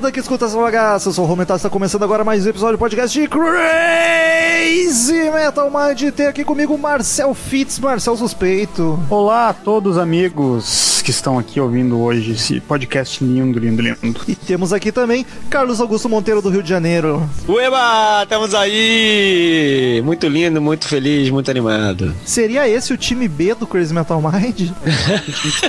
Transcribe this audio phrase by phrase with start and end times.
[0.00, 1.10] merda que escutam essa bagaça.
[1.10, 5.70] Eu sou o Romental, está começando agora mais um episódio do podcast de Crazy Metal
[5.70, 6.10] Mind.
[6.12, 8.98] Tem aqui comigo Marcel Fitz, Marcel Suspeito.
[9.10, 14.20] Olá a todos amigos que estão aqui ouvindo hoje esse podcast lindo, lindo, lindo.
[14.28, 17.28] E temos aqui também Carlos Augusto Monteiro do Rio de Janeiro.
[17.48, 20.00] Ueba, estamos aí!
[20.04, 22.14] Muito lindo, muito feliz, muito animado.
[22.24, 24.70] Seria esse o time B do Crazy Metal Mind?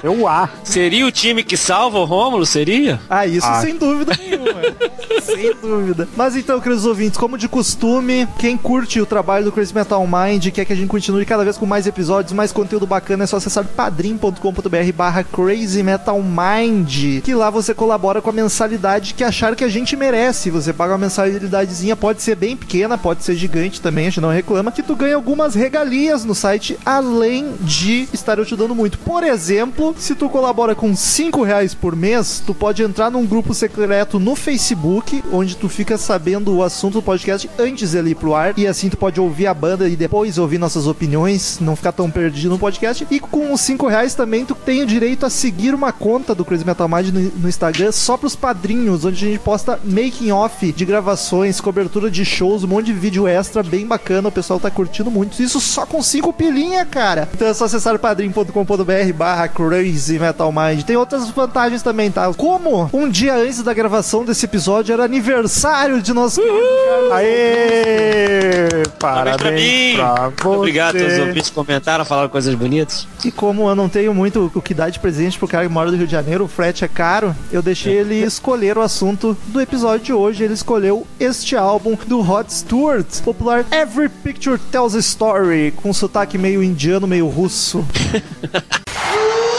[0.03, 0.47] Eu A.
[0.63, 2.45] Seria o time que salva o Rômulo?
[2.45, 2.99] Seria?
[3.09, 3.61] Ah, isso Ah.
[3.61, 4.61] sem dúvida nenhuma.
[5.23, 6.07] sem dúvida.
[6.15, 10.49] Mas então, queridos ouvintes, como de costume, quem curte o trabalho do Crazy Metal Mind
[10.49, 13.37] quer que a gente continue cada vez com mais episódios, mais conteúdo bacana, é só
[13.37, 19.55] acessar padrim.com.br barra Crazy Metal Mind, que lá você colabora com a mensalidade que achar
[19.55, 20.49] que a gente merece.
[20.49, 24.29] Você paga uma mensalidadezinha, pode ser bem pequena, pode ser gigante também, a gente não
[24.29, 28.97] reclama, que tu ganha algumas regalias no site, além de estar eu te dando muito.
[28.99, 33.53] Por exemplo, se tu colabora com 5 reais por mês, tu pode entrar num grupo
[33.53, 35.00] secreto no Facebook,
[35.31, 38.89] onde tu fica sabendo o assunto do podcast antes dele ir pro ar, e assim
[38.89, 42.59] tu pode ouvir a banda e depois ouvir nossas opiniões, não ficar tão perdido no
[42.59, 43.07] podcast.
[43.09, 46.45] E com os 5 reais também tu tem o direito a seguir uma conta do
[46.45, 50.85] Crazy Metal Mind no, Instagram só pros padrinhos, onde a gente posta making off de
[50.85, 55.11] gravações, cobertura de shows, um monte de vídeo extra bem bacana, o pessoal tá curtindo
[55.11, 55.41] muito.
[55.41, 57.27] Isso só com 5 pilinha, cara.
[57.33, 60.83] Então é só acessar padrim.com.br barra Crazy Metal Mind.
[60.83, 62.31] Tem outras vantagens também, tá?
[62.33, 68.83] Como um dia antes da gravação desse episódio era aniversário de nosso querido Carlos Aê!
[68.99, 69.95] Parabéns pra mim!
[69.95, 70.57] pra você.
[70.57, 73.07] Obrigado, todos os ouvintes que comentaram, falaram coisas bonitas.
[73.23, 75.89] E como eu não tenho muito o que dar de presente pro cara que mora
[75.89, 79.61] do Rio de Janeiro, o frete é caro, eu deixei ele escolher o assunto do
[79.61, 80.43] episódio de hoje.
[80.43, 86.37] Ele escolheu este álbum do Rod Stewart, popular Every Picture Tells a Story, com sotaque
[86.37, 87.85] meio indiano, meio russo.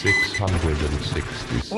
[0.00, 1.70] 666.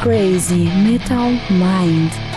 [0.00, 2.29] Crazy Metal Mind.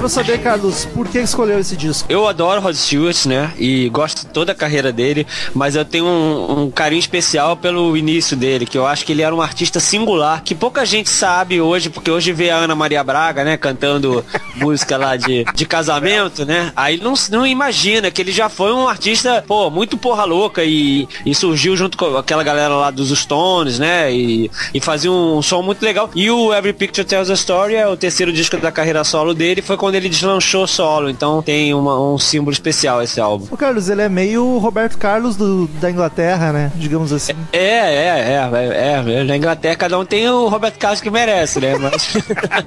[0.00, 2.10] Quero saber, Carlos, por que escolheu esse disco?
[2.10, 3.52] Eu adoro Rod Stewart, né?
[3.58, 8.34] E gosto toda a carreira dele, mas eu tenho um, um carinho especial pelo início
[8.34, 11.90] dele, que eu acho que ele era um artista singular, que pouca gente sabe hoje,
[11.90, 14.24] porque hoje vê a Ana Maria Braga, né, cantando
[14.56, 16.72] música lá de, de casamento, né?
[16.74, 21.06] Aí não, não imagina que ele já foi um artista, pô, muito porra louca e,
[21.26, 24.10] e surgiu junto com aquela galera lá dos Stones, né?
[24.10, 26.08] E, e fazia um som muito legal.
[26.14, 29.60] E o Every Picture Tells a Story é o terceiro disco da carreira solo dele,
[29.60, 33.46] foi quando ele deslanchou solo, então tem uma- um símbolo especial esse álbum.
[33.50, 36.72] O Carlos, ele é meio Roberto Carlos do- da Inglaterra, né?
[36.76, 37.32] Digamos assim.
[37.52, 39.24] É, é, é, é, é.
[39.24, 41.76] Na Inglaterra cada um tem o Roberto Carlos que merece, né?
[41.78, 42.14] Mas.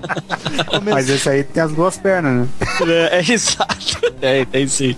[0.84, 2.48] Mas esse aí tem as duas pernas, né?
[3.12, 4.12] é, é exato.
[4.20, 4.96] Tem, tem sim.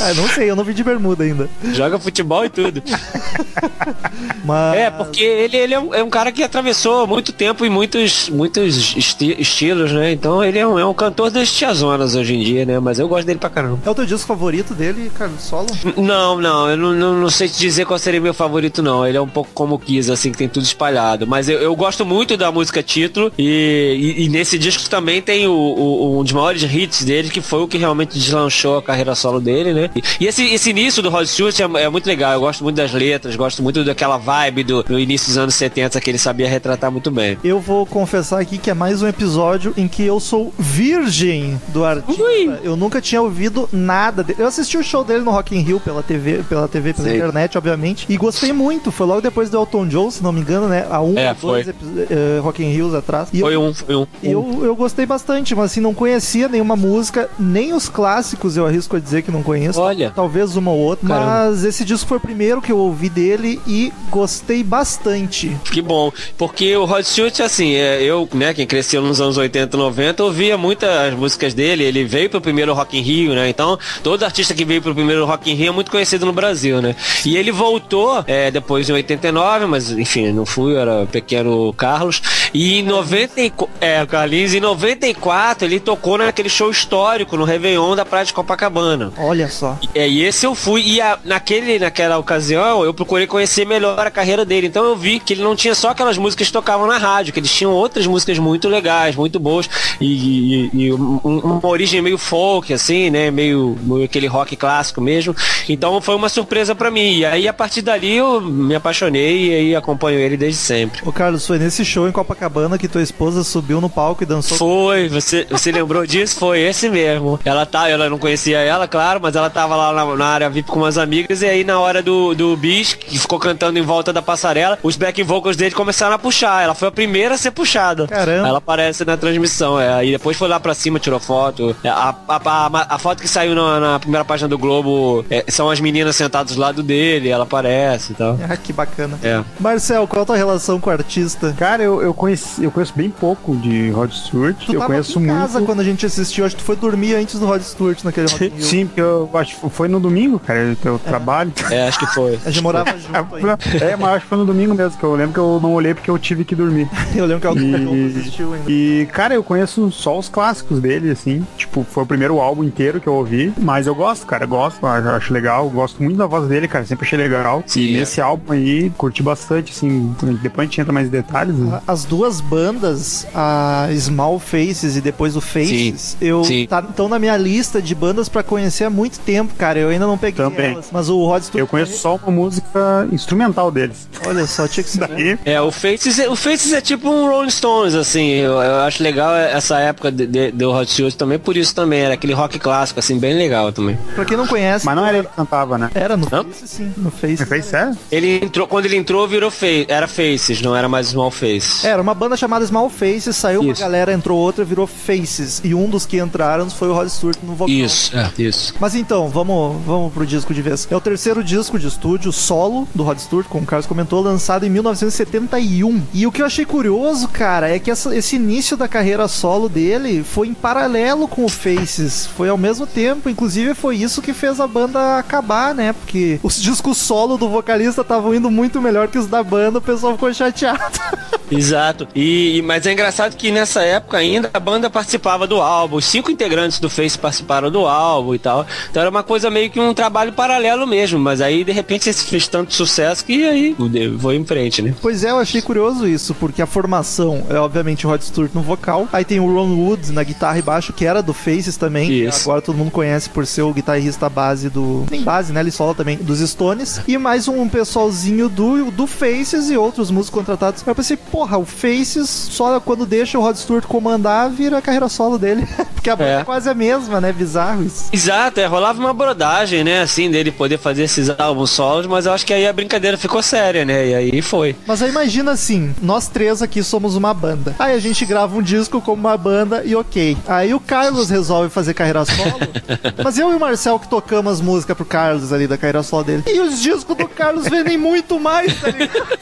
[0.00, 1.48] Ah, não sei, eu não vi de bermuda ainda.
[1.72, 2.82] Joga futebol e tudo.
[4.44, 4.76] Mas...
[4.78, 8.28] É, porque ele, ele é, um, é um cara que atravessou muito tempo e muitos,
[8.28, 10.12] muitos esti- estilos, né?
[10.12, 12.78] Então ele é um, é um cantor das tiazonas hoje em dia, né?
[12.78, 13.78] Mas eu gosto dele pra caramba.
[13.84, 15.66] É o teu disco favorito dele, Carlos Solo?
[15.96, 19.06] Não, não, eu não, não, não sei te dizer qual seria meu favorito, não.
[19.06, 21.26] Ele é um pouco como o Kiss, assim, que tem tudo espalhado.
[21.26, 25.46] Mas eu, eu gosto muito da música título e, e- e nesse disco também tem
[25.46, 29.14] o, o- um dos maiores hits dele, que foi o que realmente deslanchou a carreira
[29.14, 29.90] solo dele, né?
[29.94, 32.32] E, e esse, esse início do Rod Stewart é, é muito legal.
[32.32, 36.00] Eu gosto muito das letras, gosto muito daquela vibe do, do início dos anos 70
[36.00, 37.38] que ele sabia retratar muito bem.
[37.44, 41.84] Eu vou confessar aqui que é mais um episódio em que eu sou virgem do
[41.84, 42.22] artista.
[42.22, 42.58] Ui.
[42.62, 44.40] Eu nunca tinha ouvido nada dele.
[44.42, 47.16] Eu assisti o show dele no Rock in Rio pela TV, pela TV, pela Sei.
[47.16, 48.90] internet, obviamente, e gostei muito.
[48.90, 50.86] Foi logo depois do Elton John, se não me engano, né?
[50.90, 53.28] Há um É, ou dois eh, Rock in Rios atrás.
[53.32, 54.06] E Foi eu, um, foi um.
[54.22, 58.96] eu, eu gostei bastante, mas assim, não conhecia nenhuma música, nem os clássicos eu arrisco
[58.96, 59.80] a dizer que não conheço.
[59.80, 60.12] Olha.
[60.14, 61.26] Talvez uma ou outra, Caramba.
[61.50, 65.56] mas esse disco foi o primeiro que eu ouvi dele e gostei bastante.
[65.64, 69.76] Que bom, porque o Rod Stewart, assim, é, eu, né, quem cresceu nos anos 80
[69.76, 71.84] e 90, ouvia muitas músicas dele.
[71.84, 73.48] Ele veio pro primeiro Rock in Rio, né?
[73.48, 76.80] Então, todo artista que veio pro primeiro Rock in Rio é muito conhecido no Brasil,
[76.80, 76.94] né?
[77.24, 82.22] E ele voltou é, depois em 89, mas enfim, não fui, eu era pequeno Carlos.
[82.52, 88.04] E em 94, é, Carlinhos, em 94 ele tocou naquele show histórico no Réveillon da
[88.04, 89.12] Praia de Copacabana.
[89.18, 89.76] Olha só.
[89.94, 94.10] É, e esse eu fui, e a- naquele, naquela ocasião eu procurei conhecer melhor a
[94.10, 94.66] carreira dele.
[94.66, 97.40] Então eu vi que ele não tinha só aquelas músicas que tocavam na rádio, que
[97.40, 99.68] eles tinham outras músicas muito legais, muito boas,
[100.00, 100.92] e, e- e
[101.24, 103.30] uma origem meio folk, assim, né?
[103.30, 105.34] Meio, meio aquele rock clássico mesmo.
[105.68, 107.18] Então foi uma surpresa pra mim.
[107.18, 111.00] E aí a partir dali eu me apaixonei e aí acompanho ele desde sempre.
[111.04, 114.58] Ô Carlos, foi nesse show em Copacabana que tua esposa subiu no palco e dançou.
[114.58, 116.38] Foi, você, você lembrou disso?
[116.38, 117.40] Foi esse mesmo.
[117.44, 120.70] Ela tá, eu não conhecia ela, claro, mas ela tava lá na, na área VIP
[120.70, 124.12] com umas amigas e aí na hora do, do bis, que ficou cantando em volta
[124.12, 126.62] da passarela, os back vocals dele começaram a puxar.
[126.62, 128.06] Ela foi a primeira a ser puxada.
[128.06, 128.48] Caramba.
[128.48, 129.92] Ela aparece na transmissão, é.
[129.94, 131.74] Aí depois foi lá pra cima, tirou foto.
[131.82, 135.44] É, A, a, a, a foto que saiu na, na primeira página do Globo é,
[135.48, 138.38] são as meninas sentadas do lado dele, ela aparece e tal.
[138.48, 139.18] Ah, que bacana.
[139.22, 139.42] É.
[139.60, 141.54] Marcel, qual a tua relação com o artista?
[141.58, 144.56] Cara, eu, eu, conheci, eu conheço bem pouco de Rod Stewart.
[144.64, 145.66] Tu eu tava conheço em casa muito.
[145.66, 148.52] quando a gente assistiu, acho que tu foi dormir antes do Rod Stewart naquele Rock.
[148.62, 151.52] Sim, porque eu acho que foi no domingo, cara, eu trabalho.
[151.70, 152.38] É, acho que foi.
[152.44, 153.58] A gente morava junto ainda.
[153.80, 155.94] É, mas acho que foi no domingo mesmo, que eu lembro que eu não olhei
[155.94, 156.88] porque eu tive que dormir.
[157.14, 158.70] Eu lembro que alguém E- assistiu ainda.
[158.70, 161.46] E, cara, eu conheço só os clássicos dele, assim.
[161.56, 163.52] Tipo, foi o primeiro álbum inteiro que eu ouvi.
[163.58, 165.68] Mas eu gosto, cara, eu gosto, acho, legal.
[165.70, 167.62] Gosto muito da voz dele, cara, sempre achei legal.
[167.66, 167.98] Sim, e é.
[168.00, 170.14] nesse álbum aí, curti bastante, assim.
[170.42, 171.54] Depois a gente entra mais em detalhes.
[171.56, 171.80] né?
[171.86, 176.66] As duas bandas, a Small Faces e depois o Faces, Sim, eu sim.
[176.90, 179.78] estão na minha lista de bandas pra conhecer há muito tempo, cara.
[179.78, 180.72] Eu ainda não peguei Também.
[180.72, 180.88] elas.
[180.92, 181.60] Mas o Rod Stewart.
[181.60, 184.08] Eu conheço só uma música instrumental deles.
[184.26, 185.00] Olha só, tinha que ser.
[185.00, 185.06] né?
[185.08, 188.28] Daí, É, o Faces, é- o Faces é tipo um Rolling Stones, assim.
[188.30, 192.00] Eu, eu acho legal essa época de, de, do Hot Shoes também, por isso também.
[192.00, 193.98] Era aquele rock clássico, assim, bem legal também.
[194.14, 195.90] Pra quem não conhece, mas não era ele que cantava, né?
[195.94, 196.44] era no Hã?
[196.44, 196.92] Face, sim.
[196.96, 197.36] No Face.
[197.38, 197.96] Você fez sério?
[198.10, 201.86] Ele entrou, quando ele entrou, virou Face, era Faces, não era mais Small Face.
[201.86, 203.80] Era uma banda chamada Small Faces, saiu uma Isso.
[203.80, 205.60] galera, entrou outra, virou Faces.
[205.64, 207.68] E um dos que entraram foi o Rod Stewart no vocal.
[207.74, 208.74] Isso, é, isso.
[208.80, 210.86] Mas então, vamos, vamos pro disco de vez.
[210.90, 214.64] É o terceiro disco de estúdio solo do Rod Stewart, como o Carlos comentou, lançado
[214.66, 216.02] em 1971.
[216.12, 219.68] E o que eu achei curioso, cara, é que essa- esse início da carreira solo
[219.68, 222.26] dele foi em paralelo com o Faces.
[222.26, 225.92] Foi ao mesmo tempo, inclusive foi isso que fez a banda acabar, né?
[225.92, 229.82] Porque os discos solo do vocalista estavam indo muito melhor que os da banda, o
[229.82, 230.80] pessoal ficou chateado.
[231.48, 232.08] Exato.
[232.14, 235.96] E, mas é engraçado que nessa época ainda a banda participava do álbum.
[235.96, 238.66] Os cinco integrantes do Face participaram do álbum e tal.
[238.90, 241.20] Então era uma coisa meio que um trabalho paralelo mesmo.
[241.20, 243.76] Mas aí de repente esse fez tanto sucesso que aí
[244.18, 244.94] foi em frente, né?
[245.00, 248.62] Pois é, eu achei curioso isso, porque a formação é obviamente o Rod Stewart no
[248.62, 252.10] vocal, aí tem o Ron Wood na guitarra e baixo, que era do Faces também,
[252.10, 252.42] Isso.
[252.42, 255.04] agora todo mundo conhece por ser o guitarrista base do...
[255.10, 255.60] Nem base, né?
[255.60, 260.38] Ele sola também, dos Stones, e mais um pessoalzinho do, do Faces e outros músicos
[260.38, 260.82] contratados.
[260.86, 265.08] Eu pensei, porra, o Faces, só quando deixa o Rod Stewart comandar, vira a carreira
[265.08, 266.40] solo dele, porque a banda é.
[266.40, 266.44] É.
[266.44, 267.32] quase a mesma, né?
[267.32, 268.08] Bizarro isso.
[268.12, 272.32] Exato, é, rolava uma brodagem, né, assim, dele poder fazer esses álbuns solos, mas eu
[272.32, 274.76] acho que aí a brincadeira ficou séria, né, e aí foi.
[274.86, 277.74] Mas aí imagina assim, nós três aqui somos uma banda.
[277.78, 280.36] Aí a gente grava um disco como uma banda e ok.
[280.56, 282.58] Aí o Carlos resolve fazer carreira solo.
[283.22, 286.24] mas eu e o Marcel que tocamos as músicas pro Carlos ali da carreira solo
[286.24, 286.44] dele.
[286.46, 289.38] E os discos do Carlos vendem muito mais, tá ligado?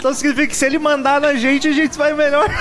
[0.00, 2.48] Então significa que se ele mandar na gente, a gente vai melhor.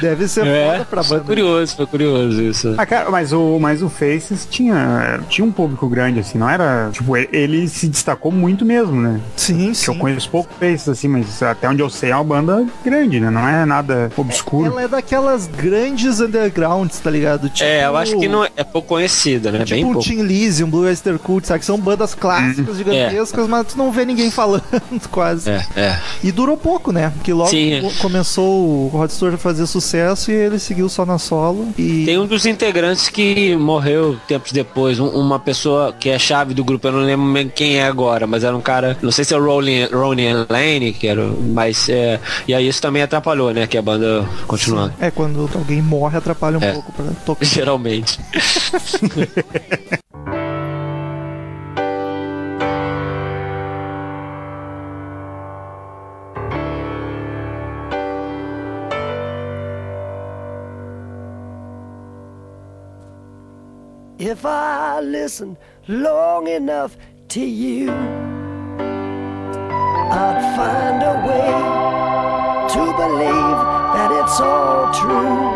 [0.00, 1.28] Deve ser foda pra foi banda.
[1.28, 2.74] curioso, foi curioso isso.
[2.78, 6.90] Ah, cara, mas o, mas o Faces tinha, tinha um público grande, assim, não era.
[6.92, 9.20] Tipo, ele, ele se destacou muito mesmo, né?
[9.36, 9.98] Sim, Que eu sim.
[9.98, 13.30] conheço pouco Faces, assim, mas até onde eu sei é uma banda grande, né?
[13.30, 14.70] Não é nada obscuro.
[14.70, 14.88] Ela é
[15.24, 17.48] daquelas grandes undergrounds, tá ligado?
[17.48, 20.06] Tipo, É, eu acho que não é, é pouco conhecida, né, bem Tipo um pouco.
[20.08, 21.60] Tim Lizzy, um Blue Oyster Cult, sabe?
[21.60, 24.62] Que são bandas clássicas, gigantescas, mas tu não vê ninguém falando
[25.10, 25.50] quase.
[25.50, 25.98] É, é.
[26.22, 27.10] E durou pouco, né?
[27.14, 27.80] Porque logo Sim.
[27.82, 31.68] co- começou o Rod Stewart a fazer sucesso e ele seguiu só na solo.
[31.78, 36.54] E Tem um dos integrantes que morreu tempos depois, um- uma pessoa que é chave
[36.54, 39.24] do grupo, eu não lembro bem quem é agora, mas era um cara, não sei
[39.24, 39.88] se é o Ronnie,
[40.48, 44.92] Lane, que era, mas é, e aí isso também atrapalhou, né, que a banda continuando,
[45.00, 46.72] é quando alguém morre atrapalha um É.
[46.72, 47.44] pouco pra tocar.
[47.44, 48.18] geralmente.
[64.18, 65.56] If I listen
[65.88, 66.96] long enough
[67.28, 67.90] to you,
[70.22, 71.50] I'd find a way
[72.74, 73.43] to believe
[74.36, 75.53] so true.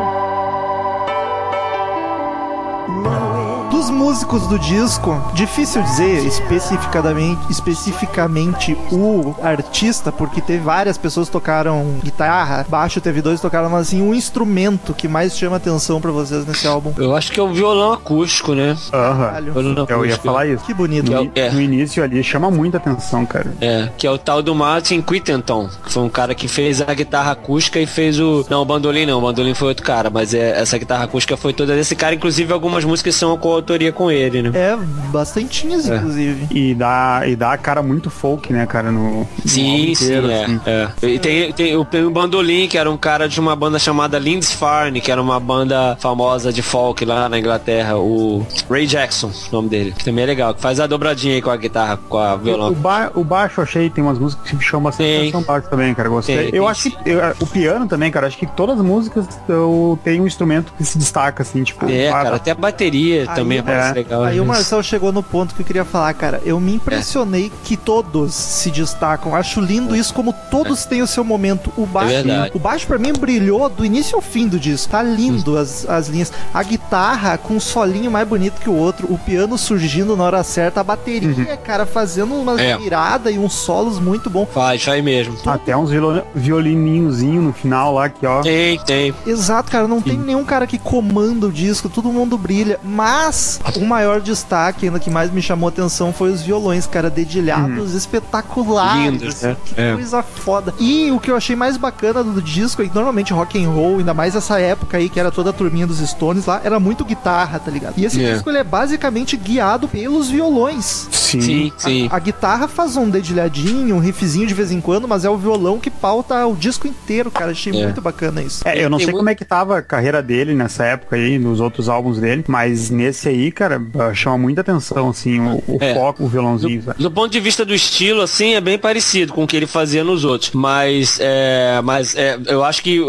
[3.98, 11.84] Músicos do disco, difícil dizer especificadamente, especificamente o artista, porque teve várias pessoas que tocaram
[12.02, 16.12] guitarra, baixo, teve dois que tocaram, mas assim, um instrumento que mais chama atenção pra
[16.12, 16.92] vocês nesse álbum.
[16.96, 18.76] Eu acho que é o violão acústico, né?
[18.92, 19.40] Aham.
[19.52, 20.64] Violão Eu ia falar isso.
[20.64, 21.12] Que bonito.
[21.34, 23.52] É o- No início ali chama muita atenção, cara.
[23.60, 26.94] É, que é o tal do Martin Quittenton, que foi um cara que fez a
[26.94, 28.46] guitarra acústica e fez o.
[28.48, 31.52] Não, o bandolim não, o bandolim foi outro cara, mas é, essa guitarra acústica foi
[31.52, 33.48] toda desse cara, inclusive algumas músicas são com
[33.88, 34.50] autoria com ele, né?
[34.54, 34.76] É,
[35.10, 35.96] bastantinhas, É.
[35.96, 36.46] inclusive.
[36.50, 40.04] E dá, e dá a cara muito folk, né, cara, no, no álbum Sim, sim,
[40.04, 40.60] inteiro, é, assim.
[40.66, 40.88] é.
[41.02, 44.18] E tem, tem o, tem o Bandolim, que era um cara de uma banda chamada
[44.18, 49.52] Lindisfarne, que era uma banda famosa de folk lá na Inglaterra, o Ray Jackson, o
[49.54, 52.18] nome dele, que também é legal, que faz a dobradinha aí com a guitarra, com
[52.18, 52.72] a O, violão.
[52.74, 55.20] ba o baixo eu achei, tem umas músicas que chamam bastante Tem.
[55.20, 56.08] atenção baixo também, cara.
[56.08, 56.36] Gostei.
[56.36, 58.26] Tem, eu tem acho que eu- o piano também, cara.
[58.26, 61.88] Acho que todas as músicas eu tenho um instrumento que se destaca, assim, tipo.
[61.90, 63.92] É, cara, até a bateria Aí também o- é.
[63.92, 64.24] legal.
[64.24, 64.44] Aí o?
[64.46, 66.40] Marcel chegou no ponto que eu queria falar, cara.
[66.44, 69.34] Eu me impressionei que todos se destacam.
[69.34, 71.72] Acho lindo isso, como todos têm o seu momento.
[71.76, 74.90] O baixo, É o baixo para mim brilhou do início ao fim do disco.
[74.90, 76.32] Tá lindo as, as linhas.
[76.52, 79.06] A guitarra com um solinho mais bonito que o outro.
[79.12, 80.80] O piano surgindo na hora certa.
[80.80, 82.76] A bateria, cara, fazendo uma É.
[82.76, 84.46] virada e uns solos muito bom.
[84.46, 85.36] Faz, faz mesmo.
[85.46, 85.90] Até uns
[86.34, 88.40] violininhozinho no final lá, que ó.
[88.42, 89.14] Tem, tem.
[89.26, 89.86] Exato, cara.
[89.86, 92.78] Não tem nenhum cara que comanda o disco, todo mundo brilha.
[92.82, 97.10] Mas o maior destaque, ainda que mais me chamou a atenção, foi os violões, cara,
[97.10, 99.20] dedilhados espetaculares.
[99.20, 99.56] Lindos, né?
[99.64, 99.94] Que É.
[99.94, 100.74] coisa foda.
[100.78, 103.98] E o que eu achei mais bacana do disco é que normalmente rock and roll,
[103.98, 107.04] ainda mais essa época aí que era toda a turminha dos Stones lá, era muito
[107.04, 107.94] guitarra, tá ligado?
[107.96, 108.32] E esse É.
[108.34, 111.08] disco ele é basicamente guiado pelos violões.
[111.10, 111.40] Sim.
[111.40, 112.08] Sim, sim.
[112.10, 115.78] A guitarra faz um dedilhadinho, um riffzinho de vez em quando, mas é o violão
[115.78, 117.50] que pauta o disco inteiro, cara.
[117.50, 117.84] Achei É.
[117.84, 118.66] muito bacana isso.
[118.66, 121.60] É, eu não sei como é que tava a carreira dele nessa época aí, nos
[121.60, 123.82] outros álbuns dele, mas nesse aí, cara,
[124.14, 125.92] chama muita atenção, assim, o, o É.
[125.94, 127.02] foco, o violãozinho, sabe?
[127.02, 130.04] Do ponto de vista do estilo, assim, é bem parecido com o que ele fazia
[130.04, 130.52] nos outros.
[130.52, 133.00] Mas, é, mas é, eu acho que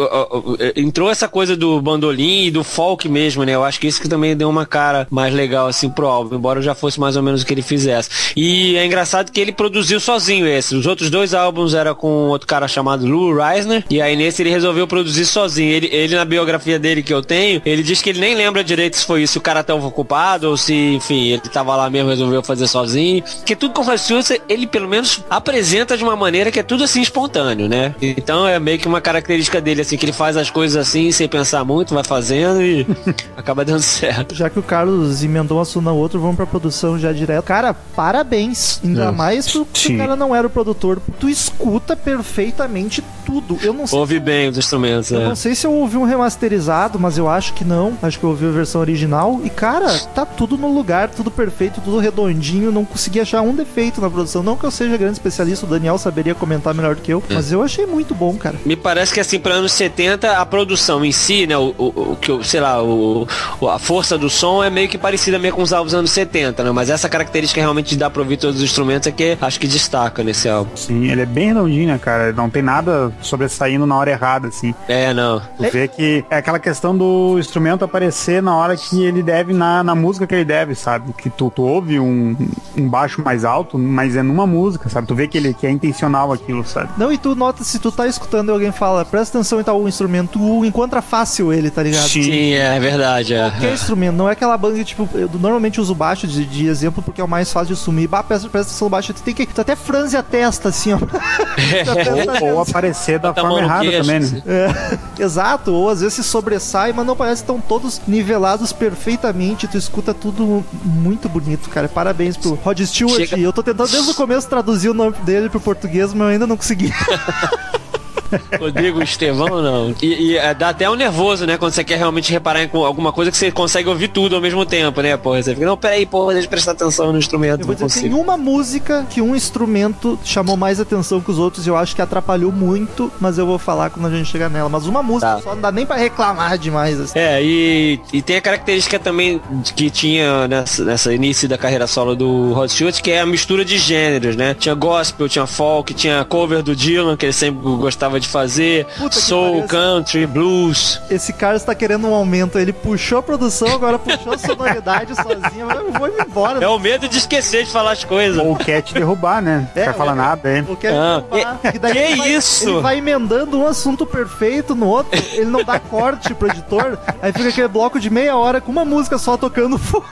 [0.60, 3.54] é, entrou essa coisa do bandolim e do folk mesmo, né?
[3.54, 6.62] Eu acho que isso que também deu uma cara mais legal, assim, pro álbum, embora
[6.64, 8.10] já fosse mais ou menos o que ele fizesse.
[8.36, 10.76] E é engraçado que ele produziu sozinho esse.
[10.76, 14.50] Os outros dois álbuns era com outro cara chamado Lou Reisner, e aí nesse ele
[14.50, 15.72] resolveu produzir sozinho.
[15.72, 18.98] Ele, ele na biografia dele que eu tenho, ele diz que ele nem lembra direito
[18.98, 22.42] se foi isso, o cara tava ocupado ou se, enfim, ele tava lá mesmo, resolveu
[22.44, 23.24] fazer sozinho.
[23.38, 26.84] Porque tudo com Rod Stewart, ele pelo menos apresenta de uma maneira que é tudo
[26.84, 27.96] assim espontâneo, né?
[28.02, 31.28] Então é meio que uma característica dele, assim, que ele faz as coisas assim, sem
[31.28, 32.86] pensar muito, vai fazendo e
[33.38, 34.36] acaba dando certo.
[34.36, 37.44] Já que o Carlos emendou um assunto no outro, vamos pra produção já direto.
[37.46, 38.80] Cara, parabéns.
[38.84, 39.12] Ainda É.
[39.12, 39.96] mais porque Sim.
[39.96, 41.02] o cara não era o produtor.
[41.20, 43.58] Tu escuta perfeitamente tudo.
[43.62, 43.98] Eu não sei.
[44.00, 45.26] Ouve bem os instrumentos, Eu é.
[45.30, 47.98] não sei se eu ouvi um remasterizado, mas eu acho que não.
[48.02, 49.40] Acho que eu ouvi a versão original.
[49.44, 49.88] E, cara,
[50.20, 52.72] tá tudo no lugar, tudo perfeito, tudo redondinho.
[52.72, 54.44] Não consegui achar um defeito na produção.
[54.44, 57.24] Não que eu seja grande especialista, o Daniel saberia comentar melhor do que eu.
[57.30, 58.56] Mas eu achei muito bom, cara.
[58.66, 62.18] Me parece que assim, para anos 70, a produção em si, né, o, o, o
[62.20, 63.28] que eu, sei lá, o,
[63.60, 66.12] o- a força do som é meio que parecida meio com os álbuns dos anos
[66.12, 66.72] 70, né?
[66.72, 69.68] Mas essa característica realmente de dar pra ouvir todos os instrumentos é que acho que
[69.68, 70.76] destaca nesse álbum.
[70.76, 72.32] Sim, ele é bem redondinho, né, cara?
[72.34, 74.74] Não tem nada sobressaindo na hora errada, assim.
[74.88, 75.40] É, não.
[75.58, 79.84] Tu vê que é aquela questão do instrumento aparecer na hora que ele deve, na,
[79.84, 81.14] na música que ele deve, sabe?
[81.14, 82.36] Que tu, tu ouve um,
[82.78, 85.08] um baixo mais alto, mas é numa música, sabe?
[85.08, 86.90] Tu vê que ele que é intencional aquilo, sabe?
[86.98, 89.88] Não, e tu nota se tu tá escutando e alguém fala, presta atenção em tal
[89.88, 92.08] instrumento, tu encontra fácil ele, tá ligado?
[92.08, 92.24] Sim.
[92.24, 93.50] Sim, é verdade, é.
[93.50, 96.68] Qualquer instrumento, não é aquela banda que, tipo, eu normalmente uso o baixo de, de
[96.68, 98.08] exemplo porque é o mais fácil de sumir.
[98.08, 99.46] Bah, presta, presta atenção no baixo, tu tem que.
[99.46, 101.00] Tu até franze a testa, assim, ó.
[102.42, 104.36] Ou, ou aparecer da forma errada queixo, também, assim.
[104.36, 104.42] né?
[104.48, 109.68] É, exato, ou às vezes se sobressai, mas não parece que estão todos nivelados perfeitamente.
[109.68, 111.88] Tu escuta tudo muito bonito, cara.
[111.88, 113.16] Parabéns pro Rod Stewart.
[113.18, 116.28] Chega- Eu tô tentando desde o começo traduzir o nome dele pro português, mas eu
[116.28, 116.92] ainda não consegui.
[118.60, 119.96] Rodrigo Estevão, não.
[120.02, 121.58] E, e, é, dá até um nervoso, né?
[121.58, 124.66] Quando você quer realmente reparar em alguma coisa que você consegue ouvir tudo ao mesmo
[124.66, 125.16] tempo, né?
[125.18, 127.62] Porra, você fica, não, peraí, porra, deixa eu prestar atenção no instrumento.
[127.62, 131.66] Eu vou dizer, tem uma música que um instrumento chamou mais atenção que os outros
[131.66, 134.70] e eu acho que atrapalhou muito, mas eu vou falar quando a gente chegar nela.
[134.70, 135.42] Mas uma música Tá.
[135.42, 137.20] só não dá nem pra reclamar demais, assim.
[137.20, 139.42] É, e, e tem a característica também
[139.76, 143.66] que tinha nessa, nessa início da carreira solo do Rod Stewart, que é a mistura
[143.66, 144.54] de gêneros, né?
[144.54, 149.16] Tinha gospel, tinha folk, tinha cover do Dylan, que ele sempre gostava de fazer, Puta
[149.20, 151.02] soul, country, blues.
[151.10, 152.58] Esse cara está querendo um aumento.
[152.60, 155.70] Ele puxou a produção, agora puxou a sonoridade sozinho.
[155.72, 156.64] Eu vou embora.
[156.64, 158.38] É o medo de esquecer de falar as coisas.
[158.44, 159.68] Ou quer te derrubar, né?
[159.76, 160.16] Não É, quer falar é.
[160.16, 160.68] nada, hein?
[160.80, 161.60] Quero Ah, derrubar.
[161.72, 162.70] que- daí que ele vai- isso?
[162.70, 167.32] Ele vai emendando um assunto perfeito no outro, ele não dá corte pro editor, aí
[167.32, 170.06] fica aquele bloco de meia hora com uma música só tocando fundo.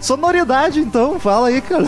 [0.00, 1.84] Sonoridade, então, fala aí, cara.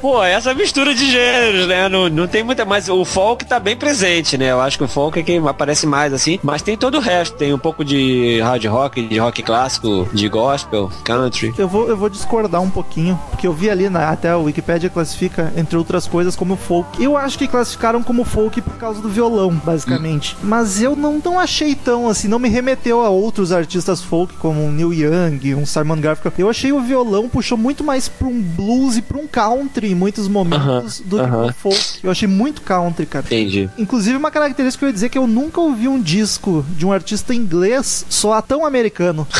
[0.00, 1.88] Pô, essa mistura de gêneros, né?
[1.88, 2.64] Não, não tem muita.
[2.64, 4.52] Mas o folk tá bem presente, né?
[4.52, 6.38] Eu acho que o folk é quem aparece mais, assim.
[6.42, 7.36] Mas tem todo o resto.
[7.36, 11.54] Tem um pouco de hard rock, de rock clássico, de gospel, country.
[11.58, 14.90] Eu vou, eu vou discordar um pouquinho, porque eu vi ali, na, até a Wikipedia
[14.90, 17.02] classifica, entre outras coisas, como folk.
[17.02, 20.36] Eu acho que classificaram como folk por causa do violão, basicamente.
[20.42, 24.62] Mas eu não, não achei tão assim, não me remeteu a outros artistas folk, como
[24.64, 26.46] um Neil Young, um Simon Garfunkel.
[26.46, 29.94] Eu achei o violão puxou muito mais pra um blues e pra um country em
[29.94, 31.44] muitos momentos do que aham.
[31.46, 31.98] pro folk.
[32.02, 33.24] Eu achei muito country, cara.
[33.26, 33.68] Entendi.
[33.78, 36.84] Inclusive, uma característica que eu ia dizer é que eu nunca ouvi um disco de
[36.86, 39.26] um artista inglês soar tão americano.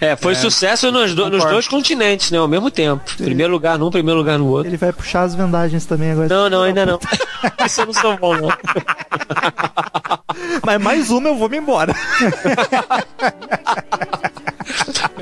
[0.00, 2.38] É, foi sucesso nos, do- nos dois continentes, né?
[2.38, 3.02] Ao mesmo tempo.
[3.16, 4.68] Primeiro lugar num, primeiro lugar no outro.
[4.68, 6.28] Ele vai puxar as vendagens também agora.
[6.28, 6.98] Não, não, ainda não.
[7.64, 8.48] Isso eu não sou bom, não.
[10.64, 11.94] Mas mais uma eu vou me embora.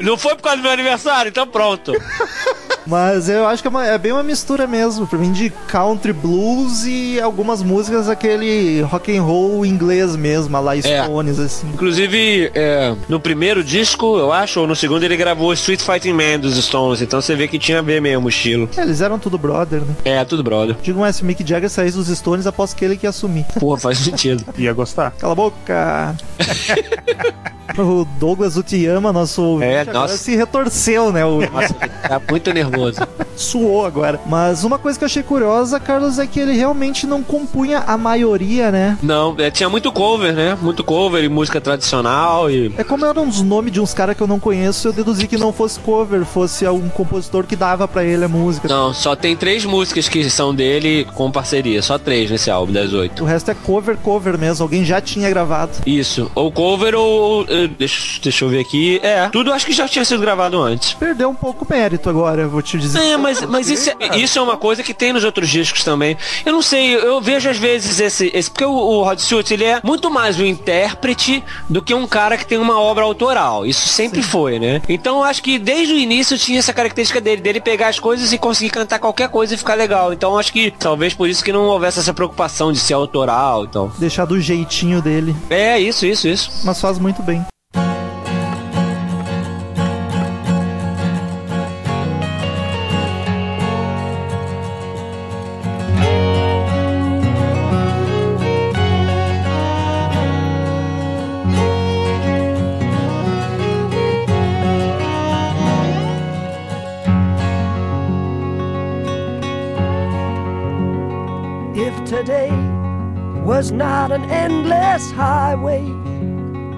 [0.00, 1.92] Não foi por causa do meu aniversário, então pronto.
[2.86, 6.12] Mas eu acho que é, uma- é bem uma mistura mesmo, pra mim, de country
[6.12, 11.66] blues e algumas músicas aquele rock and roll inglês mesmo, a lá Stones, assim.
[11.72, 16.38] Inclusive, é, no primeiro disco, eu acho, ou no segundo, ele gravou Street Fighting Man
[16.40, 17.00] dos Stones.
[17.00, 18.68] Então você vê que tinha a ver mesmo o estilo.
[18.76, 19.94] É, Eles eram tudo brother, né?
[20.04, 20.76] É, tudo brother.
[20.82, 23.44] Digo mais, se o Mick Jagger saísse dos Stones, aposto que ele que ia assumir.
[23.58, 24.44] Porra, faz sentido.
[24.58, 25.12] Ia gostar.
[25.18, 26.14] Cala a boca!
[27.78, 30.16] o Douglas Utiyama, nosso É, nossa.
[30.16, 31.24] se retorceu, né?
[31.24, 31.40] O...
[31.40, 32.73] Nossa, tá muito nervoso.
[33.36, 34.20] Suou agora.
[34.26, 37.96] Mas uma coisa que eu achei curiosa, Carlos, é que ele realmente não compunha a
[37.96, 38.96] maioria, né?
[39.02, 40.56] Não, é, tinha muito cover, né?
[40.60, 42.72] Muito cover e música tradicional e.
[42.78, 45.36] É como eram os nomes de uns caras que eu não conheço, eu deduzi que
[45.36, 48.68] não fosse cover, fosse algum compositor que dava pra ele a música.
[48.68, 51.82] Não, só tem três músicas que são dele com parceria.
[51.82, 53.22] Só três nesse álbum, das oito.
[53.24, 54.62] O resto é cover, cover mesmo.
[54.64, 55.72] Alguém já tinha gravado.
[55.86, 56.30] Isso.
[56.34, 57.44] Ou cover ou.
[57.48, 59.00] eh, Deixa, deixa eu ver aqui.
[59.02, 60.94] É, tudo acho que já tinha sido gravado antes.
[60.94, 62.98] Perdeu um pouco o mérito agora, eu vou te dizer.
[62.98, 66.16] É, mas, mas isso, é, isso é uma coisa que tem nos outros discos também.
[66.44, 68.30] Eu não sei, eu vejo às vezes esse.
[68.34, 72.06] esse porque o, o Rod Stewart, ele é muito mais um intérprete do que um
[72.06, 73.66] cara que tem uma obra autoral.
[73.66, 74.82] Isso sempre foi, né?
[74.88, 78.32] Então eu acho que desde o início tinha essa característica dele, dele pegar as coisas
[78.32, 80.12] e conseguir cantar qualquer coisa e ficar legal.
[80.12, 83.64] Então eu acho que talvez por isso que não houvesse essa preocupação de ser autoral
[83.64, 83.92] então.
[83.98, 85.34] Deixar do jeitinho dele.
[85.50, 86.50] É, isso, isso, isso.
[86.64, 87.44] Mas faz muito bem.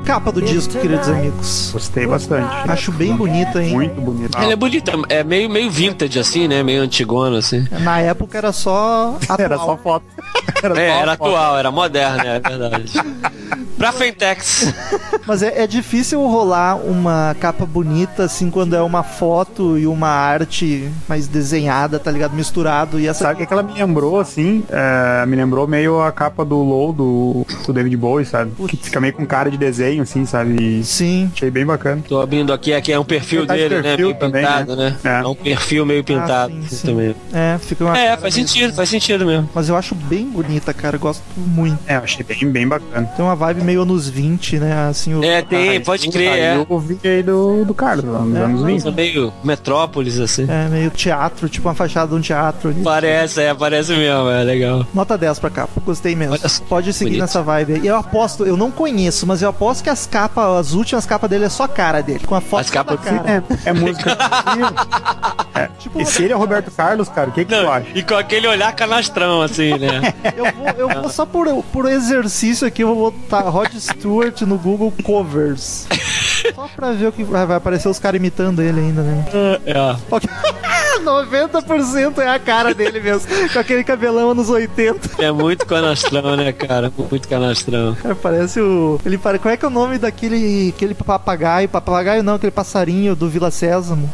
[0.04, 1.70] Capa do disco, queridos amigos.
[1.72, 2.48] Gostei bastante.
[2.70, 3.72] Acho bem bonita, hein?
[3.74, 4.38] Muito bonito.
[4.38, 6.62] Ela é bonita, é meio, meio vintage assim, né?
[6.62, 7.66] Meio antigona assim.
[7.80, 9.16] Na época era só.
[9.36, 9.66] Era atual.
[9.66, 10.04] só foto.
[10.62, 11.28] Era É, só era foto.
[11.28, 12.92] atual, era moderna, é verdade.
[13.76, 14.72] pra Fentex.
[15.26, 20.08] Mas é, é difícil rolar uma capa bonita assim quando é uma foto e uma
[20.08, 22.34] arte mais desenhada, tá ligado?
[22.34, 22.98] Misturado.
[23.00, 23.24] E essa.
[23.24, 24.62] Sabe o que que ela me lembrou, assim?
[24.70, 28.52] É, me lembrou meio a capa do Low do, do David Bowie, sabe?
[28.68, 30.56] Que fica meio com cara de desenho, assim, sabe?
[30.62, 31.30] E Sim.
[31.34, 32.02] achei bem bacana.
[32.06, 33.82] Tô abrindo aqui, aqui é um perfil Ele tá de dele, né?
[33.82, 34.96] perfil Meio também, pintado, né?
[35.02, 35.16] né?
[35.20, 35.22] É.
[35.22, 35.26] É.
[35.26, 36.86] um perfil meio pintado sim, assim, sim.
[36.86, 37.16] também.
[37.32, 37.98] É, fica uma.
[37.98, 39.48] É, faz sentido, faz sentido mesmo.
[39.54, 40.96] Mas eu acho bem bonita, cara.
[40.96, 41.78] Eu gosto muito.
[41.86, 43.06] É, eu achei bem, bem bacana.
[43.16, 44.88] Tem uma vibe meio anos 20, né?
[44.88, 45.22] Assim, o...
[45.22, 46.56] É, tem, pode crer, é.
[46.56, 48.84] Eu ouvi aí do, do Carlos, lá nos É, anos 20.
[48.84, 50.46] Nossa, meio Metrópolis, assim.
[50.48, 52.82] É, meio teatro, tipo uma fachada de um teatro ali.
[52.82, 54.86] Parece, é, parece mesmo, é legal.
[54.94, 56.36] Nota 10 pra capa, gostei mesmo.
[56.68, 57.20] Pode seguir bonito.
[57.22, 57.86] nessa vibe aí.
[57.86, 61.44] Eu aposto, eu não conheço, mas eu aposto que as capas, as últimas capas dele
[61.44, 63.44] é só a cara dele, com a foto As capas da cara.
[63.64, 64.16] É, é música.
[65.54, 65.68] é.
[65.78, 67.86] Tipo, E se ele é Roberto Carlos, cara, o que, que tu Não, acha?
[67.94, 70.14] e com aquele olhar canastrão, assim, né?
[70.36, 74.58] eu vou, eu vou só por, por exercício aqui, eu vou botar Rod Stewart no
[74.58, 75.86] Google Covers.
[76.54, 79.24] Só pra ver o que vai, vai aparecer os caras imitando ele ainda, né?
[79.64, 79.96] é.
[80.10, 80.28] Ok.
[81.02, 85.22] 90% é a cara dele mesmo, com aquele cabelão anos 80.
[85.22, 86.92] É muito canastrão, né, cara?
[87.10, 87.94] Muito canastrão.
[87.94, 89.00] Cara, parece o.
[89.06, 89.38] Ele pare...
[89.38, 91.66] Qual é que é o nome daquele aquele papagaio?
[91.66, 94.10] Papagaio não, aquele passarinho do Vila Sésamo.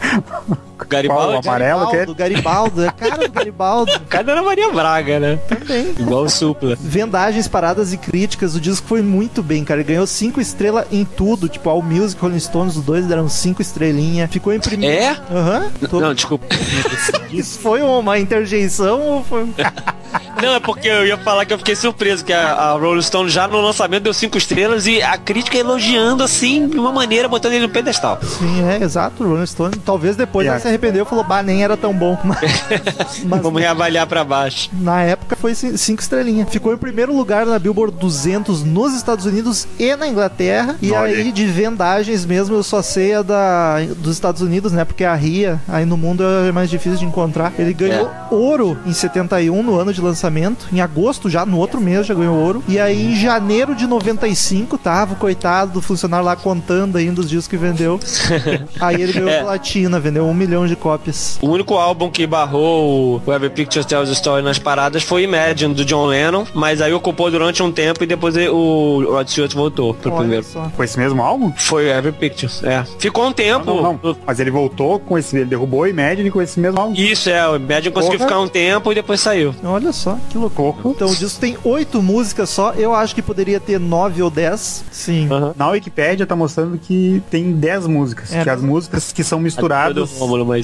[0.89, 1.43] Garibaldi.
[1.43, 1.55] Qual?
[1.55, 2.07] Amarelo, que é?
[2.07, 5.37] Garibaldo, Garibaldo, é cara do Garibaldo Cada Ana Maria Braga, né?
[5.49, 5.91] também.
[5.99, 6.77] Igual o Supla.
[6.81, 9.81] Vendagens, paradas e críticas, o disco foi muito bem, cara.
[9.81, 11.49] Ele ganhou cinco estrelas em tudo.
[11.49, 14.31] Tipo, All Music, Rolling Stones, os dois deram cinco estrelinhas.
[14.31, 14.95] Ficou em primeiro.
[15.03, 15.11] É?
[15.31, 15.71] Aham.
[15.91, 16.47] Tô- Não, desculpa.
[17.31, 19.47] Isso foi uma interjeição ou foi.
[20.43, 23.31] Não, é porque eu ia falar que eu fiquei surpreso que a, a Rolling Stone
[23.31, 27.53] já no lançamento deu cinco estrelas e a crítica elogiando assim, de uma maneira, botando
[27.53, 28.19] ele no pedestal.
[28.23, 29.23] Sim, é, exato.
[29.25, 30.57] Rolling Stone, talvez depois Yeah.
[30.57, 32.19] ela se arrependeu e falou, bah, nem era tão bom.
[32.25, 34.69] Mas, mas Vamos reavaliar pra baixo.
[34.73, 36.49] na época foi cin- cinco estrelinhas.
[36.51, 40.77] Ficou em primeiro lugar na Billboard 200 nos Estados Unidos e na Inglaterra.
[40.83, 44.85] E Olha aí, de vendagens mesmo, eu só sei a da, dos Estados Unidos, né?
[44.85, 47.53] Porque a RIA, aí no mundo é mais difícil de encontrar.
[47.59, 50.32] Ele ganhou ouro em 71, no ano de lançamento.
[50.73, 52.63] Em agosto, já no outro mês, já ganhou ouro.
[52.69, 57.29] E aí, em janeiro de 95, tava o coitado do funcionário lá contando ainda os
[57.29, 57.99] discos que vendeu.
[58.81, 59.43] aí ele ganhou É.
[59.43, 61.39] platina, vendeu um milhão de cópias.
[61.43, 65.75] O único álbum que barrou o Every Picture Tells a Story nas paradas foi Imagine,
[65.75, 69.95] do John Lennon, mas aí ocupou durante um tempo e depois o Rod Stewart voltou
[69.95, 70.45] pro Olha primeiro.
[70.45, 70.71] só.
[70.77, 71.53] Foi esse mesmo álbum?
[71.57, 72.85] Foi Every Picture, é.
[72.99, 73.65] Ficou um tempo.
[73.67, 74.17] Não, não.
[74.27, 75.37] Mas ele voltou com esse.
[75.37, 76.95] Ele derrubou o Imagine com esse mesmo álbum.
[76.95, 78.29] Isso, é, o Imagine conseguiu Porra.
[78.31, 79.55] ficar um tempo e depois saiu.
[79.65, 80.77] Olha só, que loucura.
[80.87, 82.73] Então o disco tem oito músicas só.
[82.73, 84.85] Eu acho que poderia ter nove ou dez.
[84.91, 85.29] Sim.
[85.57, 88.33] Na Wikipédia tá mostrando que tem 10 músicas.
[88.33, 88.43] É.
[88.43, 90.11] que as músicas que são misturadas.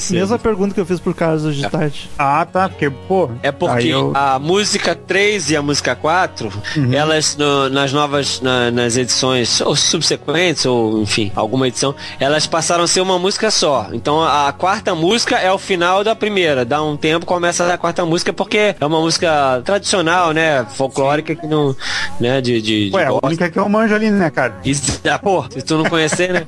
[0.01, 0.19] Cedo.
[0.19, 2.11] Mesma pergunta que eu fiz pro Carlos hoje de tarde.
[2.19, 2.69] Ah, tá.
[2.69, 3.31] Porque, pô.
[3.43, 6.93] É porque eu- a música 3 e a música 4, Uhum.
[6.93, 12.85] elas no- nas novas, na- nas edições, ou subsequentes, ou enfim, alguma edição, elas passaram
[12.85, 13.89] a ser uma música só.
[13.93, 16.65] Então a, quarta música é o final da primeira.
[16.65, 20.65] Dá um tempo, começa a quarta música, porque é uma música tradicional, né?
[20.75, 21.75] Folclórica que não.
[22.21, 22.41] né?
[22.41, 22.61] De.
[22.61, 23.29] de, de Ué, a gospel.
[23.29, 24.55] única que eu manjo ali, né, cara?
[24.65, 26.47] Isso, ah, pô, se tu não conhecer, né?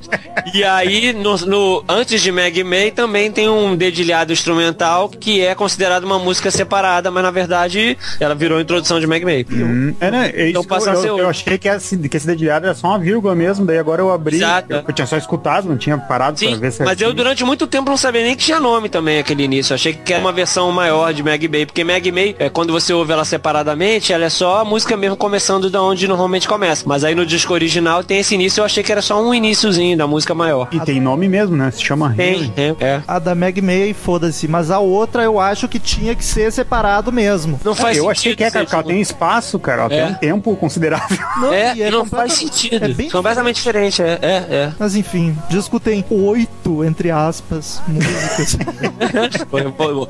[0.53, 5.53] E aí, no, no- antes de Meg May, também tem um dedilhado instrumental que é
[5.55, 9.45] considerado uma música separada, mas na verdade ela virou a introdução de Meg May.
[9.51, 10.31] Hum, é, né?
[10.33, 11.29] É Então passa eu, a eu, ser eu outro.
[11.29, 14.37] achei que esse, que esse dedilhado era só uma vírgula mesmo, daí agora eu abri.
[14.37, 14.71] Exato.
[14.73, 17.43] Eu, eu tinha só escutado, não tinha parado Sim, pra ver se mas eu durante
[17.43, 19.71] muito tempo não sabia nem que tinha nome também aquele início.
[19.73, 22.71] Eu achei que era uma versão maior de Meg May, porque Meg May, é, quando
[22.73, 26.83] você ouve ela separadamente, ela é só a música mesmo começando da onde normalmente começa.
[26.87, 29.97] Mas aí no disco original tem esse início, eu achei que era só um iníciozinho
[29.97, 30.67] da música maior.
[30.71, 31.69] E tem nome mesmo, né?
[31.71, 33.01] Se chama Tem, tem, é.
[33.07, 34.47] A da Meg May, foda-se.
[34.47, 37.59] Mas a outra eu acho que tinha que ser separado mesmo.
[37.63, 38.11] Não faz eu sentido.
[38.11, 39.83] achei que é, cara, porque ela tem espaço, cara.
[39.83, 40.05] Ela É.
[40.05, 41.17] tem um tempo considerável.
[41.37, 42.85] Não, É, e e não faz sentido.
[42.85, 44.71] É bem completamente diferente, é, é, é.
[44.79, 48.57] Mas enfim, disco tem oito, entre aspas, músicas.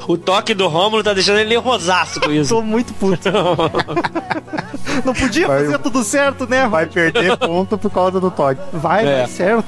[0.08, 2.54] O, o toque do Rômulo tá deixando ele rosaço com isso.
[2.62, 3.28] Tô muito puto.
[5.04, 6.68] Não podia Vai- fazer tudo certo, né?
[6.68, 8.62] Vai perder ponto por causa do toque.
[8.72, 9.18] Vai, É.
[9.20, 9.66] vai certo.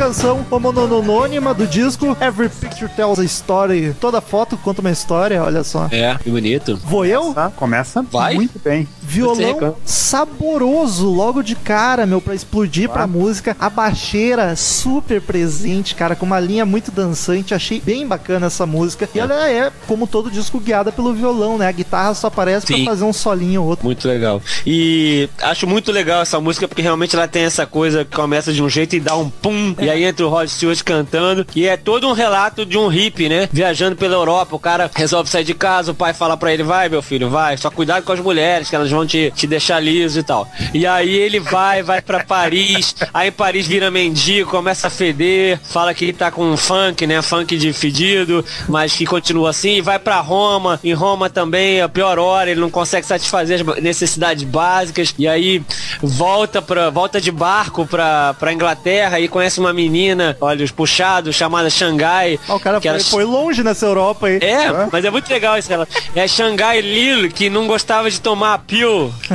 [0.00, 3.94] Canção, homononônima do disco, Every Picture Tells a Story.
[4.00, 5.88] Toda foto conta uma história, olha só.
[5.92, 6.78] É, que bonito.
[6.78, 7.34] Vou eu?
[7.34, 7.50] Tá?
[7.50, 8.34] Começa Vai.
[8.34, 8.88] muito bem.
[9.10, 13.56] Violão saboroso logo de cara, meu, pra explodir pra música.
[13.58, 17.52] A baixeira super presente, cara, com uma linha muito dançante.
[17.52, 19.08] Achei bem bacana essa música.
[19.12, 21.66] E ela é, como todo disco, guiada pelo violão, né?
[21.66, 22.84] A guitarra só aparece Sim.
[22.84, 23.84] pra fazer um solinho ou outro.
[23.84, 24.40] Muito legal.
[24.64, 28.62] E acho muito legal essa música porque realmente ela tem essa coisa que começa de
[28.62, 29.74] um jeito e dá um pum.
[29.80, 31.46] E aí entra o Rod Stewart cantando.
[31.54, 33.48] E é todo um relato de um hippie, né?
[33.52, 34.54] Viajando pela Europa.
[34.54, 37.56] O cara resolve sair de casa, o pai fala pra ele: vai, meu filho, vai.
[37.56, 40.48] Só cuidado com as mulheres, que elas vão te, te deixar liso e tal.
[40.74, 42.94] E aí ele vai, vai pra Paris.
[43.12, 45.58] Aí em Paris vira mendigo, começa a feder.
[45.62, 47.20] Fala que ele tá com um funk, né?
[47.22, 49.76] Funk de fedido, mas que continua assim.
[49.76, 50.78] E vai pra Roma.
[50.82, 55.14] Em Roma também, é a pior hora, ele não consegue satisfazer as necessidades básicas.
[55.18, 55.62] E aí
[56.02, 61.68] volta pra, volta de barco pra, pra Inglaterra e conhece uma menina, olhos puxados, chamada
[61.70, 62.38] Xangai.
[62.48, 64.38] Ah, o cara que foi, era- foi longe nessa Europa aí.
[64.40, 65.72] é, mas é muito legal isso.
[65.72, 68.58] Ela, é Xangai Lil, que não gostava de tomar a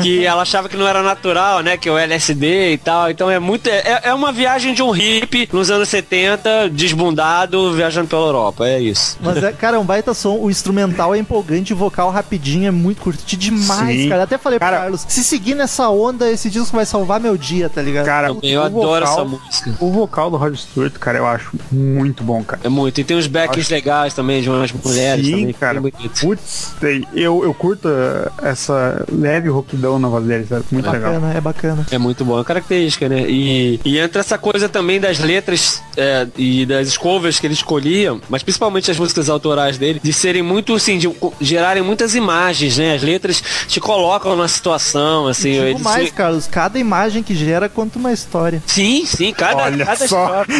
[0.02, 1.78] que ela achava que não era natural, né?
[1.78, 3.10] Que é o LSD e tal.
[3.10, 3.68] Então é muito.
[3.68, 8.68] É, é uma viagem de um hippie nos anos 70, desbundado, viajando pela Europa.
[8.68, 9.18] É isso.
[9.22, 10.38] Mas é, cara, é um baita som.
[10.38, 14.10] O instrumental é empolgante, o vocal rapidinho, é muito curti demais, Sim.
[14.10, 14.24] cara.
[14.24, 17.70] Até falei Cara- pro Carlos, se seguir nessa onda, esse disco vai salvar meu dia,
[17.70, 18.06] tá ligado?
[18.06, 19.76] Cara, Eu o adoro vocal- essa música.
[19.80, 22.62] O vocal do Rod Stewart, cara, eu acho muito bom, cara.
[22.63, 23.00] É muito.
[23.00, 25.54] E tem uns backings legais também de umas mulheres Sim, também.
[25.54, 25.82] cara.
[26.22, 30.65] Putz, tem- eu, eu curto eh, essa leve heavy rockidão na voz dele, sabe?
[30.71, 31.13] Muito legal.
[31.13, 31.86] Bacana, é bacana.
[31.91, 33.21] É muito bom, é característica, né?
[33.27, 38.17] E, e entra essa coisa também das letras é, e das covers que ele escolhia,
[38.29, 42.95] mas principalmente as músicas autorais dele, de serem muito, assim, de gerarem muitas imagens, né?
[42.95, 45.51] As letras te colocam na situação, assim.
[45.53, 48.62] Digo ele mais, se- Carlos, cada imagem que gera conta uma história.
[48.65, 50.43] Sim, sim, cada, Olha cada só.
[50.43, 50.55] história.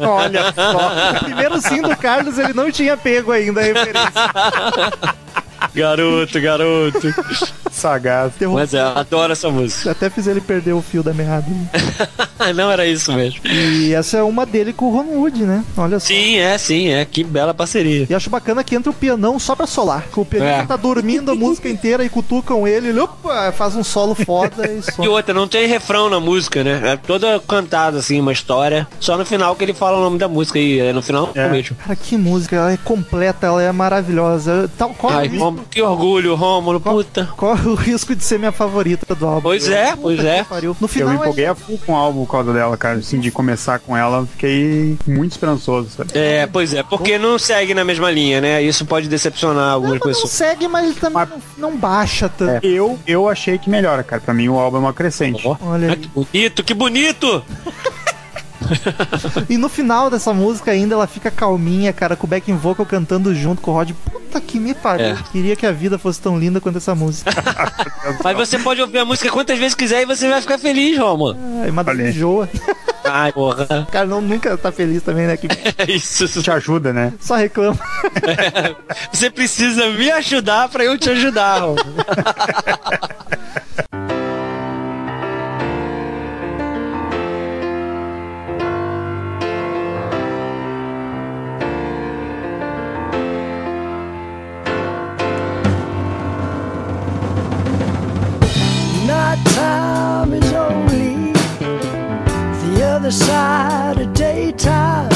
[0.00, 1.16] Olha só.
[1.20, 4.12] O primeiro sim do Carlos, ele não tinha pego ainda a referência.
[5.74, 7.14] Garoto, garoto.
[7.76, 8.32] Sagaz.
[8.52, 9.90] Mas é, eu adoro essa música.
[9.90, 11.46] Até fiz ele perder o fio da meada.
[12.54, 13.40] Não era isso mesmo.
[13.46, 15.64] E essa é uma dele com o Ron Wood, né?
[15.76, 16.06] Olha só.
[16.06, 17.04] Sim, é, sim, é.
[17.04, 18.06] Que bela parceria.
[18.08, 20.04] E acho bacana que entra o pianão só pra solar.
[20.12, 20.66] Que o pianista É.
[20.66, 24.78] tá dormindo a música inteira e cutucam ele, ele opa, faz um solo foda e
[24.78, 25.02] E só.
[25.10, 26.80] outra, não tem refrão na música, né?
[26.92, 28.86] É toda cantada, assim, uma história.
[29.00, 31.48] Só no final que ele fala o nome da música e é no final É.
[31.48, 31.76] mesmo.
[31.76, 34.70] Cara, que música, ela é completa, ela é maravilhosa.
[34.78, 35.30] Tal, qual, Ai,
[35.70, 37.28] que orgulho, Rômulo, puta.
[37.36, 39.42] qual o risco de ser minha favorita do álbum?
[39.42, 40.44] Pois é, pois é.
[40.44, 40.76] pariu.
[40.80, 42.98] No Eu final, me empolguei a full com o álbum por causa dela, cara.
[42.98, 46.10] Assim, de começar com ela, fiquei muito esperançoso, sabe?
[46.14, 48.62] É, pois é, porque não segue na mesma linha, né?
[48.62, 50.30] Isso pode decepcionar algumas não pessoas.
[50.30, 52.66] segue, mas ele também Mas- não, não baixa tanto.
[52.66, 54.20] Eu, eu achei que melhora, cara.
[54.20, 55.46] Pra mim o álbum é uma crescente.
[55.46, 57.44] Ó, Olha ah, que bonito, que bonito!
[59.48, 63.34] E no final dessa música ainda ela fica calminha, cara, com o backing vocal cantando
[63.34, 63.90] junto com o Rod.
[63.92, 65.06] Puta que me pariu.
[65.06, 65.16] É.
[65.32, 67.30] Queria que a vida fosse tão linda quanto essa música.
[68.22, 71.36] Mas você pode ouvir a música quantas vezes quiser e você vai ficar feliz, Rômulo.
[71.62, 72.48] Ai, mas Olha enjoa.
[73.04, 73.86] Ai, porra.
[73.88, 75.36] O cara não, nunca tá feliz também, né?
[75.36, 75.46] Que
[75.78, 76.26] É isso.
[76.42, 77.12] Te ajuda, né?
[77.20, 77.78] só reclama.
[79.12, 81.84] Você precisa me ajudar pra eu te ajudar, Rômulo.
[99.44, 101.32] Time is only
[102.62, 105.15] the other side of daytime.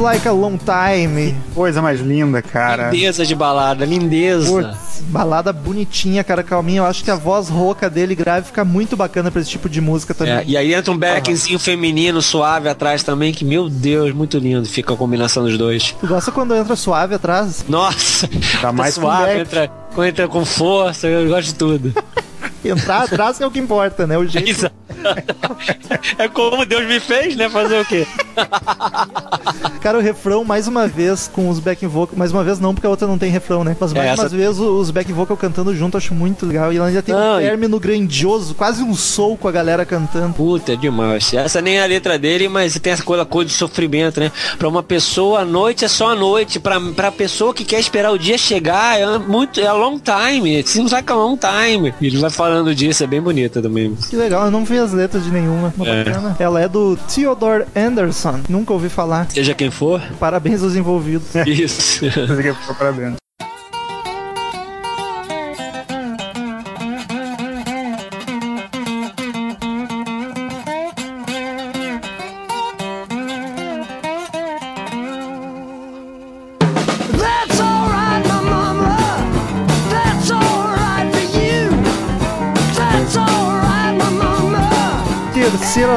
[0.00, 1.34] Like a long time.
[1.54, 2.90] Coisa mais linda, cara.
[2.90, 4.50] Lindeza de balada, lindeza.
[4.50, 6.78] Putz, balada bonitinha, cara, calminha.
[6.78, 9.80] Eu acho que a voz rouca dele grave fica muito bacana pra esse tipo de
[9.80, 10.34] música também.
[10.34, 14.66] É, e aí entra um backzinho feminino suave atrás também, que, meu Deus, muito lindo.
[14.66, 15.94] Fica a combinação dos dois.
[16.00, 17.64] Tu gosta quando entra suave atrás?
[17.68, 18.28] Nossa,
[18.60, 19.70] Dá mais com suave, entra,
[20.06, 21.94] entra com força, eu gosto de tudo.
[22.64, 24.18] Entrar atrás que é o que importa, né?
[24.18, 24.50] O jeito.
[24.50, 24.74] Exato.
[26.18, 27.48] É como Deus me fez, né?
[27.48, 28.06] Fazer o quê?
[29.80, 32.16] Cara, o refrão, mais uma vez, com os back vocal.
[32.18, 33.76] Mais uma vez não, porque a outra não tem refrão, né?
[33.78, 36.72] Mas mais É, uma essa- vez os back vocal cantando junto, acho muito legal.
[36.72, 39.84] E ela ainda tem um Não, e- término grandioso, quase um soul com a galera
[39.84, 40.34] cantando.
[40.34, 41.32] Puta, é demais.
[41.34, 44.30] Essa nem é a letra dele, mas tem essa coisa, coisa de sofrimento, né?
[44.58, 46.60] Pra uma pessoa, a noite é só a noite.
[46.60, 49.60] Pra, pra pessoa que quer esperar o dia chegar, é muito.
[49.60, 50.56] É long time.
[50.56, 51.94] It seems like a long time.
[52.00, 53.96] E ele vai falando disso, é bem bonita também.
[54.08, 55.72] Que legal, eu não vi as letras de nenhuma.
[55.76, 56.04] Uma É.
[56.04, 56.36] bacana.
[56.38, 58.40] Ela é do Theodore Anderson.
[58.48, 59.26] Nunca ouvi falar.
[59.30, 61.34] Seja quem for, Parabéns aos envolvidos.
[61.46, 62.00] isso.
[62.10, 63.14] Você quer ficar parabéns.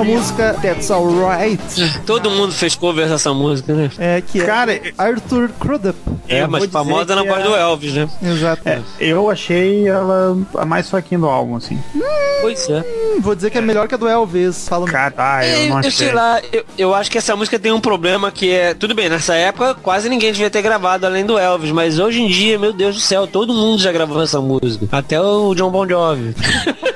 [0.03, 1.99] Terceira música, That's Alright.
[2.05, 3.89] Todo mundo fez cover dessa música, né?
[3.97, 5.97] É que é Cara, Arthur Crudup.
[6.27, 8.09] É, Eu mas famosa na voz a- do Elvis, né?
[8.21, 8.61] Exato.
[8.67, 11.79] É, eu achei ela a mais fraquinha do álbum, assim.
[12.41, 12.79] Pois é.
[12.81, 14.67] Hum, vou dizer que é melhor que a do Elvis.
[14.67, 15.91] Fala Cara, ah, eu não Eu, achei.
[15.91, 18.73] sei lá, eu, eu acho que essa música tem um problema que é.
[18.73, 22.27] Tudo bem, nessa época quase ninguém devia ter gravado além do Elvis, mas hoje em
[22.27, 24.87] dia, meu Deus do céu, todo mundo já gravou essa música.
[24.91, 26.35] Até o John Bon Jovi.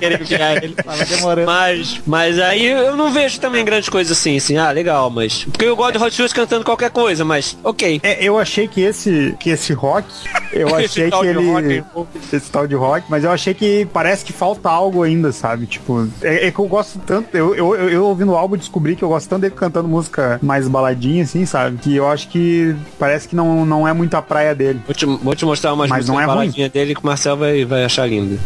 [0.00, 0.20] Querer
[0.64, 0.74] ele.
[0.74, 1.46] Tava demorando.
[1.46, 5.44] Mas, mas aí eu não vejo também grandes coisas assim, assim, ah, legal, mas.
[5.44, 8.00] Porque eu gosto de Hot Shoes cantando qualquer coisa, mas ok.
[8.02, 10.06] É, eu achei que esse, que esse rock,
[10.52, 11.84] eu achei que ele.
[11.92, 12.08] rock.
[12.32, 15.66] esse tal de rock, mas eu achei que parece que falta algo ainda, sabe?
[15.66, 17.36] Tipo, é, é que eu gosto tanto.
[17.36, 20.38] Eu, eu, eu, eu ouvindo o álbum descobri que eu gosto tanto dele cantando música
[20.42, 21.78] mais baladinha, assim, sabe?
[21.78, 24.80] Que eu acho que parece que não, não é muito a praia dele.
[24.86, 26.46] Vou te, vou te mostrar umas Mas não músicas é ruim.
[26.46, 28.38] baladinhas dele que o Marcel vai, vai achar lindo.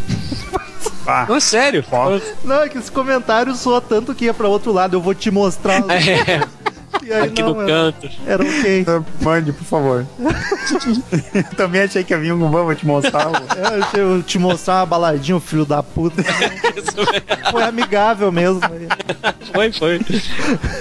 [1.07, 1.83] Ah, Não, sério.
[1.91, 2.19] Ó.
[2.43, 4.95] Não, é que esse comentário soa tanto que ia pra outro lado.
[4.95, 5.83] Eu vou te mostrar.
[5.91, 6.74] É.
[7.05, 8.09] E aí Aqui não, no era- canto.
[8.25, 8.85] Era ok.
[9.21, 10.05] Mande, por favor.
[11.55, 13.27] Também achei que havia um vou te mostrar.
[13.55, 16.23] É, deixa eu te mostrar uma baladinha, filho da puta.
[17.51, 18.59] Foi amigável mesmo.
[19.53, 20.01] Foi, foi.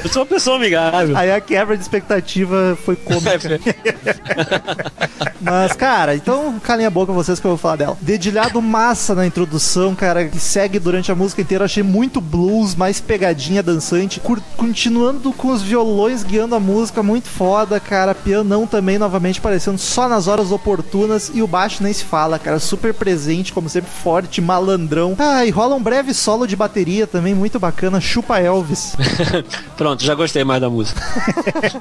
[0.03, 1.17] Eu sou uma pessoa amigável.
[1.17, 3.61] Aí a quebra de expectativa foi cômica.
[5.41, 7.97] Mas, cara, então calem a boca vocês que eu vou falar dela.
[8.01, 11.65] Dedilhado massa na introdução, cara, que segue durante a música inteira.
[11.67, 14.21] Achei muito blues, mais pegadinha dançante.
[14.21, 18.15] Cur- continuando com os violões guiando a música, muito foda, cara.
[18.15, 21.31] Pianão também, novamente, aparecendo só nas horas oportunas.
[21.35, 22.59] E o baixo nem se fala, cara.
[22.59, 25.17] Super presente, como sempre, forte, malandrão.
[25.19, 28.01] Ah, e rola um breve solo de bateria também, muito bacana.
[28.01, 28.95] Chupa Elvis.
[29.77, 31.01] Pronto, já gostei mais da música.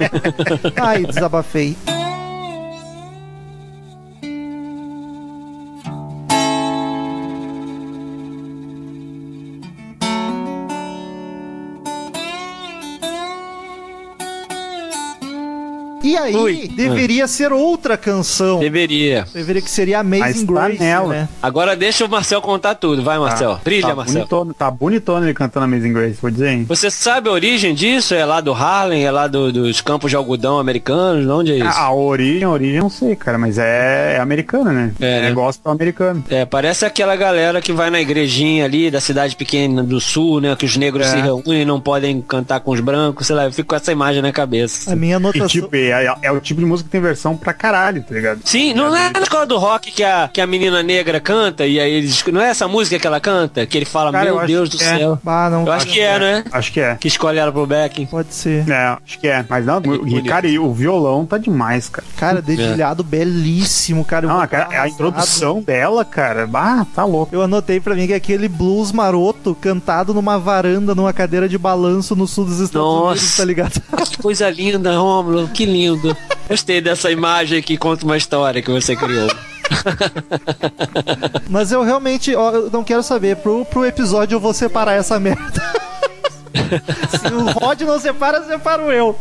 [0.82, 1.78] Ai, desabafei.
[16.13, 16.67] E aí, Ui.
[16.76, 18.60] deveria ser outra canção.
[18.60, 19.26] Deveria.
[19.34, 21.08] Deveria que seria Amazing tá Grace, nela.
[21.08, 21.30] né?
[21.41, 23.02] Agora deixa o Marcel contar tudo.
[23.04, 23.60] Vai, Marcel.
[23.63, 24.15] Brilha, tá Marcel.
[24.19, 26.65] Bonitona, tá bonitona ele cantando Amazing Grace, vou dizer, hein?
[26.67, 28.13] Você sabe a origem disso?
[28.13, 29.04] É lá do Harlem?
[29.06, 31.23] É lá do- dos campos de algodão americanos?
[31.26, 31.67] De onde é isso?
[31.80, 34.91] A, a origem, a origem eu não sei, cara, mas é, é americana, né?
[35.02, 35.32] É, né?
[35.32, 36.23] gospel americano.
[36.30, 40.56] É, parece aquela galera que vai na igrejinha ali da cidade pequena do sul, né?
[40.56, 41.10] Que os negros É.
[41.10, 43.91] se reúnem e não podem cantar com os brancos, sei lá, eu fico com essa
[43.91, 44.91] imagem na cabeça.
[44.91, 45.47] A minha E anotação.
[45.47, 48.42] tipo, é, é- é o tipo de música que tem versão pra caralho, tá ligado?
[48.46, 51.80] Sim, não é na escola do rock que a, que a menina negra canta e
[51.80, 52.24] aí eles.
[52.32, 53.66] Não é essa música que ela canta?
[53.66, 54.98] Que ele fala, Cara, eu meu Deus do é.
[54.98, 55.20] céu.
[55.26, 55.66] Ah, não.
[55.66, 56.44] Eu acho que é, né?
[56.52, 56.96] Acho que é.
[56.96, 58.06] Que escolhe ela pro backing.
[58.06, 58.70] Pode ser.
[58.70, 59.46] É, acho que é.
[59.48, 62.08] Mas não, e, cara, e o violão tá demais, cara.
[62.18, 64.28] Cara, dedilhado belíssimo, cara.
[64.28, 67.34] Não, cara, a introdução dela, cara, bah, tá louco.
[67.36, 71.58] Eu anotei pra mim que é aquele blues maroto cantado numa varanda, numa cadeira de
[71.58, 73.12] balanço no sul dos Estados Nossa.
[73.12, 73.82] Unidos, tá ligado?
[74.10, 75.92] Que coisa linda, Rômulo, que lindo.
[76.47, 79.29] Gostei dessa imagem que conta uma história que você criou.
[81.49, 83.38] Mas eu realmente, ó, eu não quero saber.
[83.38, 85.83] Pro, pro episódio eu vou separar essa merda.
[87.10, 89.18] Se o Rod não separa, separo eu.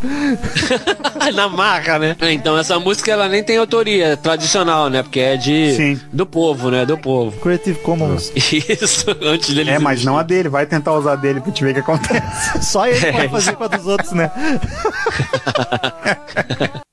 [1.35, 2.17] Na marca, né?
[2.31, 5.03] Então essa música ela nem tem autoria é tradicional, né?
[5.03, 6.01] Porque é de Sim.
[6.13, 6.85] do povo, né?
[6.85, 7.39] Do povo.
[7.41, 8.31] Creative Commons.
[8.37, 11.65] Isso, antes dele É, mas não a dele, vai tentar usar a dele pra te
[11.65, 12.63] ver o que acontece.
[12.63, 14.31] Só ele pode fazer com a dos outros, né?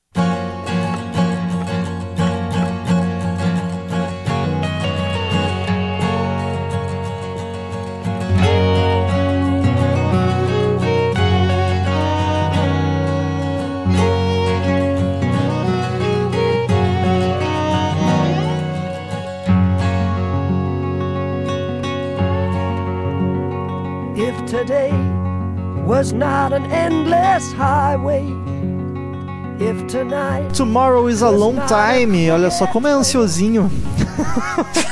[24.50, 24.90] today
[25.86, 28.26] was not an endless highway,
[30.56, 32.30] Tomorrow is a long time.
[32.30, 33.70] Olha só como é ansiosinho.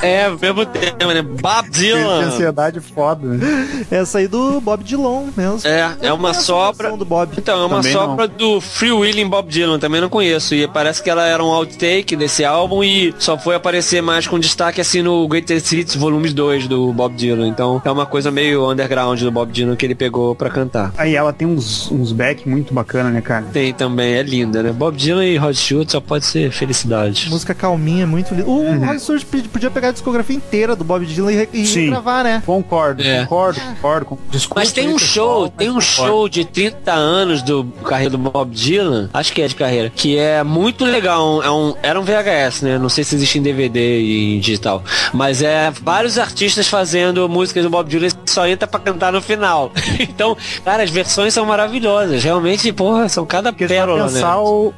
[0.03, 1.23] É, mesmo tema, né?
[1.23, 2.25] Bob Que Dylan.
[2.27, 3.27] ansiedade foda.
[3.29, 3.87] né?
[3.91, 5.61] Essa aí do Bob Dylan mesmo.
[5.65, 6.97] É, é uma sobra.
[6.97, 7.31] do Bob.
[7.37, 10.55] Então, é uma Também sobra do Free Willing Bob Dylan, também não conheço.
[10.55, 14.39] E parece que ela era um outtake desse álbum e só foi aparecer mais com
[14.39, 17.49] destaque assim no Greatest Hits Volume 2 do Bob Dylan.
[17.49, 20.93] Então é uma coisa meio underground do Bob Dylan que ele pegou pra cantar.
[20.97, 23.47] Aí ela tem uns, uns back muito bacana, né, cara?
[23.53, 24.73] Tem também, é linda, né?
[24.73, 27.29] Bob Dylan e Rod Stewart só pode ser felicidade.
[27.31, 28.49] Música calminha, muito linda.
[28.49, 32.43] O Rod Stewart podia pegar a discografia inteira do Bob Dylan e, e gravar, né?
[32.45, 33.23] Concordo, É.
[33.23, 34.07] concordo, concordo.
[34.07, 34.19] com-
[34.55, 35.87] Mas tem um pessoal, show, mas tem um concordo.
[36.13, 40.17] show de 30 anos do carreira do Bob Dylan, acho que é de carreira, que
[40.19, 41.43] é muito legal.
[41.43, 42.79] É um, era um VHS, né?
[42.79, 44.83] Não sei se existe em DVD e em digital.
[45.13, 49.73] Mas é vários artistas fazendo músicas do Bob Dylan só entra pra cantar no final.
[49.99, 52.23] então, cara, as versões são maravilhosas.
[52.23, 54.19] Realmente, porra, são cada Porque pérola, né?
[54.19, 54.21] o,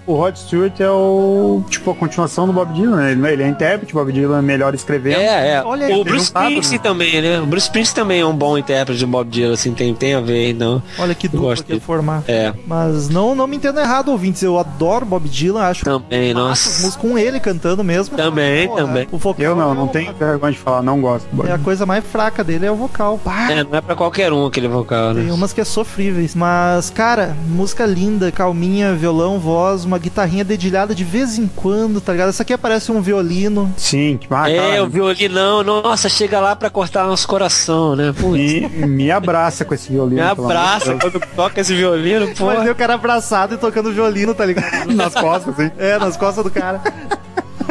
[0.06, 3.12] o Rod Stewart é o, tipo, a continuação do Bob Dylan, né?
[3.12, 5.18] Ele, ele é intérprete, Bob Dylan é melhor escrevendo.
[5.20, 5.62] É, é.
[5.64, 6.83] Olha aí, o Bruce perguntado, Springsteen né?
[6.83, 7.40] também, né?
[7.40, 10.20] O Bruce Springsteen também é um bom intérprete do Bob Dylan, assim, tem, tem a
[10.20, 10.83] ver, então.
[10.98, 11.85] Olha que dupla gosto que ia dele.
[11.87, 12.22] formar.
[12.28, 14.42] É, Mas não, não me entendo errado, ouvintes.
[14.42, 16.68] Eu adoro Bob Dylan, acho também, nossa.
[16.68, 18.16] músicas com ele cantando mesmo.
[18.16, 19.09] Também, Porra, também.
[19.11, 21.26] O vocal Eu não, é não o- tenho vergonha de falar, não gosto.
[21.28, 23.18] do Bob É a coisa mais fraca dele é o vocal.
[23.22, 25.22] Pá, É, não é pra qualquer um aquele vocal, né?
[25.22, 26.35] Tem umas que é sofríveis.
[26.35, 32.12] Mas, cara, música linda, calminha, violão, voz, uma guitarrinha dedilhada de vez em quando, tá
[32.12, 32.28] ligado?
[32.28, 33.72] Essa aqui aparece um violino.
[33.76, 38.14] Sim, que ah, é, cara, o violinão, nossa, chega lá pra cortar nosso coração, né?
[38.16, 40.22] Putz, me, me abraça com esse violino.
[40.22, 42.48] me abraça quando toca esse violino, pô.
[42.62, 44.86] Ver o cara abraçado e tocando violino, tá ligado?
[44.94, 45.70] nas costas, assim.
[45.76, 46.80] É, nas costas do cara.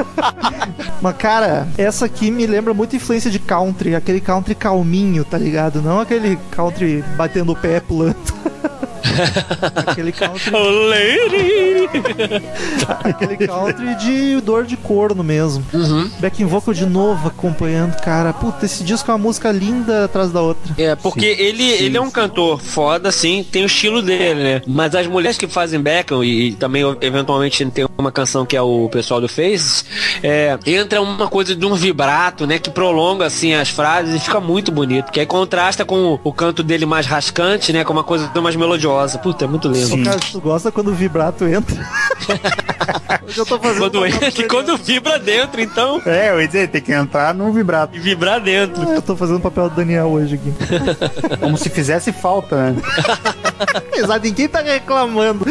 [1.02, 5.82] Mas, cara, essa aqui me lembra muito influência de country, aquele country calminho, tá ligado?
[5.82, 8.18] Não aquele country batendo o pé pulando.
[9.86, 11.90] Aquele country, Oh, lady!
[12.88, 15.66] aquele country de dor de corno mesmo.
[15.74, 16.10] Uhum.
[16.20, 18.34] Backing vocal de novo acompanhando, cara.
[18.34, 20.74] Puta, esse disco é uma música linda atrás da outra.
[20.78, 24.62] É, porque ele, ele é um cantor foda, assim, tem o estilo dele, né?
[24.68, 28.62] Mas as mulheres que fazem backing, e, e também eventualmente tem uma canção que é
[28.62, 29.86] o pessoal do Faces,
[30.24, 32.60] é, entra uma coisa de um vibrato, né?
[32.60, 35.12] Que prolonga, assim, as frases e fica muito bonito.
[35.12, 37.84] Que aí contrasta com o, o canto dele mais rascante, né?
[37.84, 38.89] Com uma coisa mais melodiosa.
[39.22, 39.96] Puta, é muito lindo.
[39.96, 41.76] Ô, cara, tu gosta quando o vibrato entra?
[43.28, 43.80] Hoje eu tô fazendo.
[43.80, 46.02] Quando entra e quando vibra dentro, então.
[46.06, 47.96] É, eu ia dizer, tem que entrar no vibrato.
[47.96, 48.82] E vibrar dentro.
[48.90, 50.54] Ah, Eu tô fazendo o papel do Daniel hoje aqui.
[51.40, 52.82] Como se fizesse falta, né?
[53.94, 55.46] Exato, ninguém tá reclamando.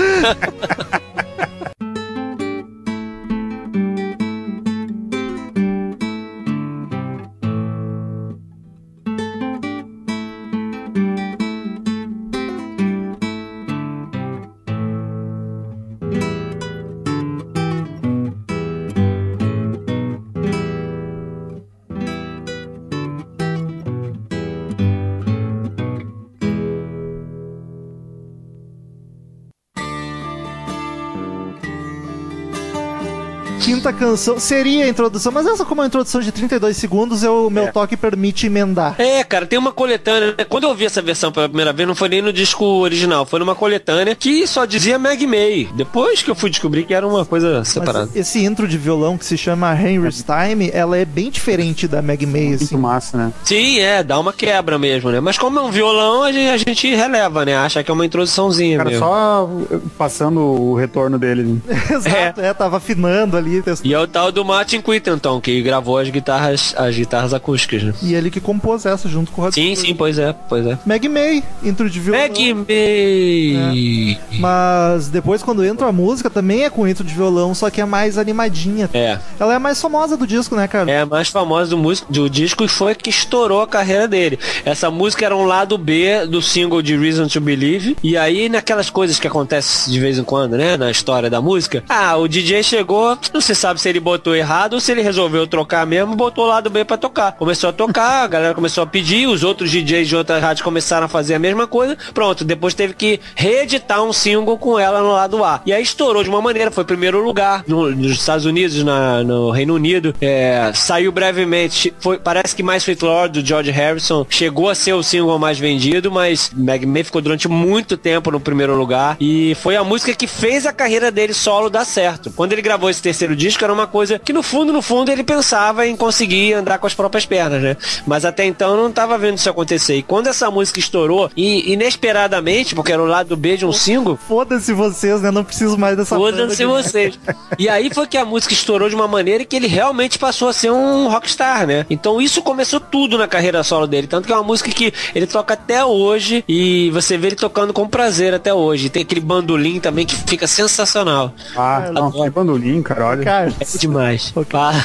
[33.99, 37.73] Canção seria a introdução, mas essa como é uma introdução de 32 segundos, eu, meu
[37.73, 38.95] toque permite emendar.
[38.99, 40.35] É, cara, tem uma coletânea.
[40.49, 43.41] Quando eu ouvi essa versão pela primeira vez, não foi nem no disco original, foi
[43.41, 45.69] numa coletânea que só dizia Meg May.
[45.75, 48.07] Depois que eu fui descobrir que era uma coisa separada.
[48.07, 52.01] Mas esse intro de violão que se chama Henry's Time, ela é bem diferente da
[52.01, 52.77] Meg May, assim.
[52.77, 53.33] Muito massa, né?
[53.45, 55.21] Sim, é, dá uma quebra mesmo, né?
[55.21, 57.57] Mas como é um violão, a gente, a gente releva, né?
[57.57, 59.05] Acha que é uma introduçãozinha Cara, mesmo.
[59.05, 59.51] só
[59.97, 61.61] passando o retorno dele.
[61.91, 62.55] Exato, é.
[62.55, 63.61] tava afinando ali.
[63.63, 63.88] testando.
[63.89, 67.95] E é o tal do Martin Quittenton, que gravou as guitarras, as guitarras acústicas, né?
[68.03, 70.79] E ele que compôs essa junto com o Rod Sim, sim, pois é, pois é.
[70.85, 72.21] Meg May, intro de violão.
[72.21, 74.21] Meg May!
[74.39, 77.87] Mas depois quando entra a música também é com intro de violão, só que é
[77.87, 78.91] mais animadinha.
[78.93, 79.19] É.
[79.41, 80.91] Ela é a mais famosa do disco, né, cara?
[80.91, 84.07] É a mais famosa do, músico, do disco e foi a que estourou a carreira
[84.07, 84.39] dele.
[84.67, 87.97] Essa música era um lado B do single de Reason to Believe.
[88.03, 90.77] E aí, naquelas coisas que acontecem de vez em quando, né?
[90.77, 91.83] Na história da música.
[91.89, 95.47] Ah, o DJ chegou, não se sabe se ele botou errado ou se ele resolveu
[95.47, 97.33] trocar mesmo, botou o lado B pra tocar.
[97.33, 101.07] Começou a tocar, a galera começou a pedir, os outros DJs de outras rádios começaram
[101.07, 101.97] a fazer a mesma coisa.
[102.13, 105.61] Pronto, depois teve que reeditar um single com ela no lado A.
[105.65, 109.51] E aí estourou de uma maneira, foi primeiro lugar no- nos Estados Unidos, na- no
[109.51, 110.15] Reino Unido.
[110.21, 114.93] É, saiu brevemente, foi, parece que Mais Sweet Lord do George Harrison chegou a ser
[114.95, 119.77] o single mais vendido, mas Meg ficou durante muito tempo no primeiro lugar e foi
[119.77, 122.31] a música que fez a carreira dele solo dar certo.
[122.35, 125.23] Quando ele gravou esse terceiro disco era uma coisa que no fundo, no fundo ele
[125.23, 127.77] pensava em conseguir andar com as próprias pernas, né?
[128.07, 129.97] Mas até então não tava vendo isso acontecer.
[129.97, 134.19] E quando essa música estourou e inesperadamente, porque era o lado B de um single,
[134.27, 135.31] Foda-se vocês, né?
[135.31, 137.19] Não preciso mais dessa Foda-se vocês.
[137.59, 140.53] E aí foi que a música estourou de uma maneira que ele realmente passou a
[140.53, 141.85] ser um rockstar, né?
[141.91, 144.07] Então isso começou tudo na carreira solo dele.
[144.07, 147.73] Tanto que é uma música que ele toca até hoje e você vê ele tocando
[147.73, 148.89] com prazer até hoje.
[148.89, 151.35] Tem aquele bandolim também que fica sensacional.
[151.57, 153.25] Ah, não, que bandolim, cara, olha.
[153.25, 154.33] Cara, É demais.
[154.37, 154.59] Ok.
[154.59, 154.85] Ah,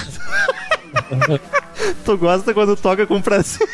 [2.06, 3.68] tu gosta quando toca com prazer.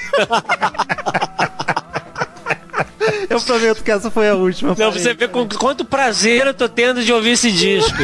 [3.30, 4.76] Eu prometo que essa foi a última.
[4.78, 7.98] Não, você vê com quanto prazer eu tô tendo de ouvir esse disco.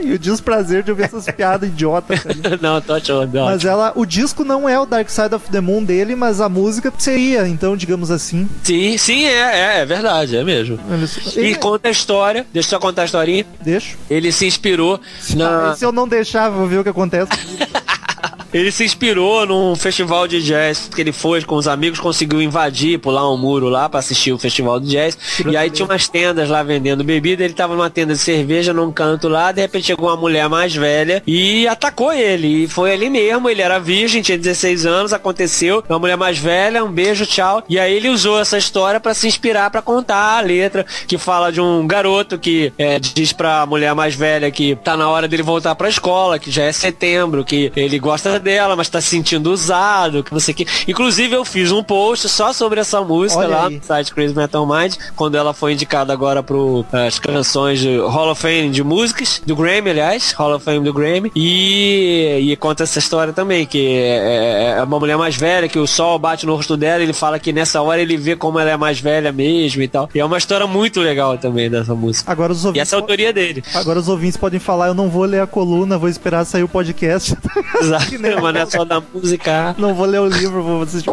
[0.10, 2.20] E o desprazer de ouvir essas piadas idiotas.
[2.60, 3.32] não, tô achando.
[3.32, 3.44] não.
[3.46, 6.48] Mas ela, o disco não é o Dark Side of the Moon dele, mas a
[6.48, 8.48] música seria, então, digamos assim.
[8.62, 10.78] Sim, sim, é, é, é verdade, é mesmo.
[11.36, 13.44] Ele- E conta a história, deixa eu só contar a historinha.
[13.60, 13.96] Deixa.
[14.08, 15.00] Ele se inspirou
[15.34, 15.74] na.
[15.76, 17.30] Se eu não deixar, vou ver o que acontece.
[18.52, 22.98] Ele se inspirou num festival de jazz que ele foi com os amigos, conseguiu invadir,
[22.98, 25.16] pular um muro lá pra assistir o festival de jazz.
[25.48, 27.44] E aí tinha umas tendas lá vendendo bebida.
[27.44, 29.52] Ele tava numa tenda de cerveja num canto lá.
[29.52, 32.64] De repente chegou uma mulher mais velha e atacou ele.
[32.64, 33.48] E foi ali mesmo.
[33.48, 35.12] Ele era virgem, tinha 16 anos.
[35.12, 35.84] Aconteceu.
[35.88, 37.62] Uma mulher mais velha, um beijo, tchau.
[37.68, 41.52] E aí ele usou essa história pra se inspirar pra contar a letra que fala
[41.52, 45.42] de um garoto que é, diz pra mulher mais velha que tá na hora dele
[45.42, 49.52] voltar pra escola, que já é setembro, que ele gosta dela, mas tá se sentindo
[49.52, 50.66] usado, que você que.
[50.88, 53.76] Inclusive eu fiz um post só sobre essa música Olha lá aí.
[53.76, 58.30] no site Crazy Metal Mind, quando ela foi indicada agora pro as canções de Hall
[58.30, 62.82] of Fame de músicas, do Grammy, aliás, Hall of Fame do Grammy, e, e conta
[62.84, 66.54] essa história também, que é, é uma mulher mais velha, que o sol bate no
[66.56, 69.82] rosto dela, ele fala que nessa hora ele vê como ela é mais velha mesmo
[69.82, 70.08] e tal.
[70.14, 72.30] E é uma história muito legal também dessa música.
[72.30, 73.62] Agora os E ouvintes, essa é a autoria dele.
[73.74, 76.68] agora os ouvintes podem falar, eu não vou ler a coluna, vou esperar sair o
[76.68, 77.36] podcast.
[77.80, 78.04] Exato.
[78.30, 78.66] Programa, né?
[78.66, 79.74] Só da música.
[79.78, 81.10] Não vou ler o livro, vou assistir.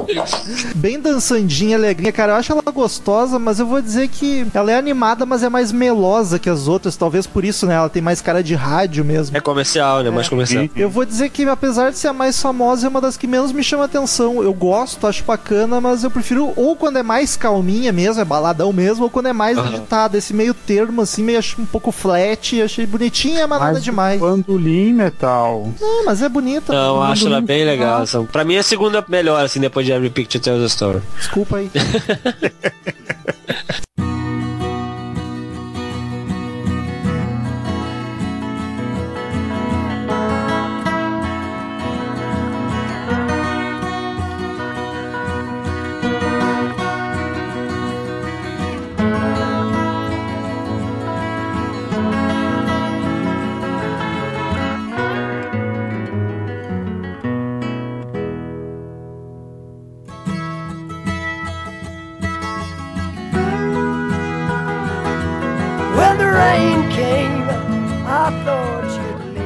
[0.76, 2.34] Bem dançandinha, alegrinha, cara.
[2.34, 5.72] Eu acho ela gostosa, mas eu vou dizer que ela é animada, mas é mais
[5.72, 6.96] melosa que as outras.
[6.96, 7.76] Talvez por isso, né?
[7.76, 9.36] Ela tem mais cara de rádio mesmo.
[9.36, 10.10] É comercial, né?
[10.10, 10.68] Mais comercial.
[10.76, 13.52] Eu vou dizer que, apesar de ser a mais famosa, é uma das que menos
[13.52, 14.42] me chama atenção.
[14.44, 18.72] Eu gosto, acho bacana, mas eu prefiro ou quando é mais calminha mesmo, é baladão
[18.72, 19.68] mesmo, ou quando é mais Aham.
[19.68, 20.18] agitada.
[20.18, 22.62] Esse meio termo, assim, meio acho um pouco flat.
[22.62, 24.20] Achei bonitinha, mas nada Mas demais.
[24.20, 25.70] Bandolim metal.
[25.80, 26.74] Não, mas é bonita.
[26.74, 27.07] Não.
[27.12, 28.00] Acho ela bem legal.
[28.00, 30.68] Ah, Essa- Pra mim é a segunda melhor, assim, depois de Every Picture Tells a
[30.68, 31.02] Story.
[31.18, 31.72] Desculpa aí.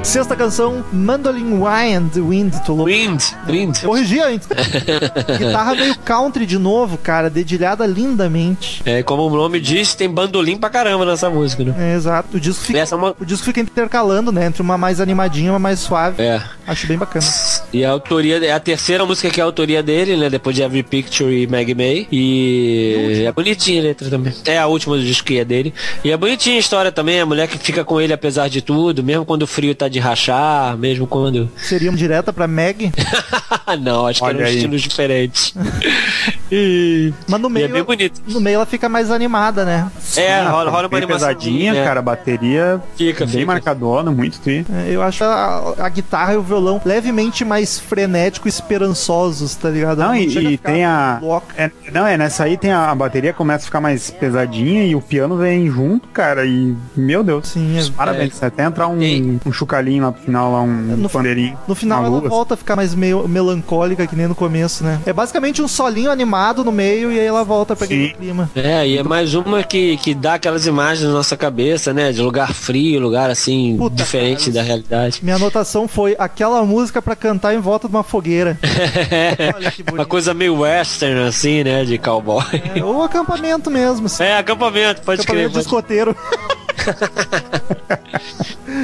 [0.03, 2.91] Sexta canção, Mandolin Wind, Wind, tô louco.
[2.91, 3.81] Wind, Wind.
[3.83, 4.47] Corrigi antes.
[5.37, 8.81] Guitarra meio country de novo, cara, dedilhada lindamente.
[8.83, 11.75] É, como o nome diz, tem bandolim pra caramba nessa música, né?
[11.77, 12.35] É, exato.
[12.35, 13.15] O disco, fica, é uma...
[13.19, 14.47] o disco fica intercalando, né?
[14.47, 16.21] Entre uma mais animadinha e uma mais suave.
[16.21, 16.41] É.
[16.71, 17.25] Acho bem bacana.
[17.73, 20.29] E a autoria, é a terceira música que é a autoria dele, né?
[20.29, 22.07] Depois de Every Picture e Maggie May.
[22.11, 24.33] E é bonitinha a letra também.
[24.45, 25.73] É a última do disco que é dele.
[26.03, 29.03] E é bonitinha a história também, a mulher que fica com ele apesar de tudo,
[29.03, 31.49] mesmo quando o frio tá de rachar, mesmo quando.
[31.57, 32.91] Seria uma direta pra Meg.
[33.81, 34.55] Não, acho que Olha eram aí.
[34.55, 35.53] estilos diferentes.
[36.51, 37.13] e...
[37.27, 38.21] Mas no e é meio, bem bonito.
[38.27, 39.89] no meio ela fica mais animada, né?
[40.15, 41.27] É, rola, rola uma Bem animação.
[41.29, 41.83] pesadinha, né?
[41.83, 41.99] cara.
[41.99, 43.45] A bateria Fica, bem fica.
[43.45, 44.65] marcadona, muito tri.
[44.73, 49.69] É, Eu acho a, a guitarra e o violão levemente mais frenético e esperançosos, tá
[49.69, 49.99] ligado?
[49.99, 51.19] Não, e, chega e ficar tem a.
[51.57, 54.95] é- não, é, nessa aí tem a, a bateria começa a ficar mais pesadinha e
[54.95, 56.45] o piano vem junto, cara.
[56.45, 57.47] E, meu Deus.
[57.47, 58.41] Sim, é- Parabéns.
[58.41, 61.57] Até entrar um, um chucalinho lá pro final, lá um No- pandeirinho.
[61.67, 64.99] No final ela volta a ficar mais meio melancólica que nem no começo, né?
[65.05, 68.49] É basicamente um solinho animado no meio e aí ela volta pra aquele clima.
[68.55, 72.11] É, e é mais uma que, que dá aquelas imagens na nossa cabeça, né?
[72.11, 74.53] De lugar frio, lugar assim, Puta, diferente cara.
[74.53, 75.19] da realidade.
[75.23, 78.59] Minha anotação foi aquela música pra cantar em volta de uma fogueira.
[79.55, 81.85] Olha que Uma coisa meio western, assim, né?
[81.85, 82.43] De cowboy.
[82.75, 84.23] É, ou acampamento mesmo, assim.
[84.23, 85.45] É, acampamento, pode crer.
[85.45, 86.15] acampamento de escoteiro.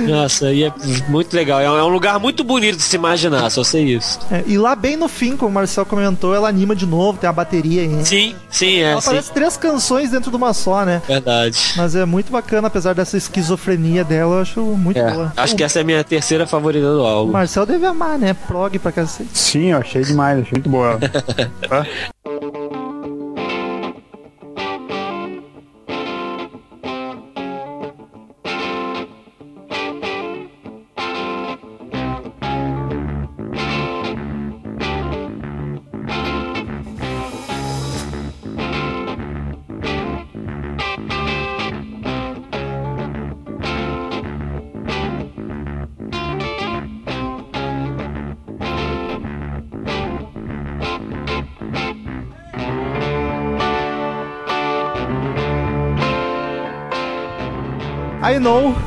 [0.08, 0.74] Nossa, e é
[1.08, 1.60] muito legal.
[1.60, 4.20] É um, é um lugar muito bonito de se imaginar, só sei isso.
[4.32, 7.30] É, e lá bem no fim, como o Marcel comentou, ela anima de novo, tem
[7.30, 8.06] a bateria aí.
[8.06, 9.08] Sim, sim, é, Ela sim.
[9.10, 11.02] parece três canções dentro de uma só, né?
[11.08, 11.74] Verdade.
[11.76, 15.34] Mas é muito bacana, apesar dessa esquizofrenia dela, eu acho muito É, boa.
[15.36, 17.32] acho que essa é a minha terceira favorita do álbum.
[17.32, 18.34] Marcel deve amar, né?
[18.48, 19.30] Prog pra cacete.
[19.34, 20.98] Sim, eu achei demais, achei muito boa.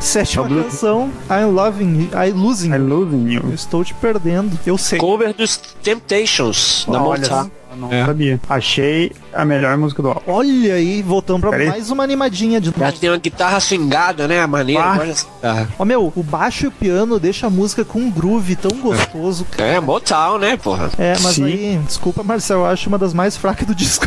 [0.01, 1.11] sétima É o Blue- canção.
[1.31, 2.25] I'm loving you.
[2.27, 2.79] I losing you.
[2.89, 3.55] losing Eu you.
[3.55, 4.59] estou te perdendo.
[4.67, 4.99] Eu sei.
[4.99, 7.51] Cover dos Temptations, da Motown.
[7.77, 8.05] não É.
[8.05, 8.41] sabia.
[8.49, 10.21] Achei a melhor música do álbum.
[10.27, 11.69] Olha aí, voltamos pra Peraí.
[11.69, 12.93] mais uma animadinha de novo.
[12.99, 14.45] tem uma guitarra swingada, né?
[14.47, 14.97] Maneira, Ah.
[14.99, 15.69] olha essa guitarra.
[15.79, 19.45] Ó, meu, o baixo e o piano deixa a música com um groove tão gostoso,
[19.51, 19.71] cara.
[19.71, 20.91] É, Motown, né, porra?
[20.99, 21.45] É, mas Sim.
[21.45, 24.07] aí, desculpa, Marcel, eu acho uma das mais fracas do disco.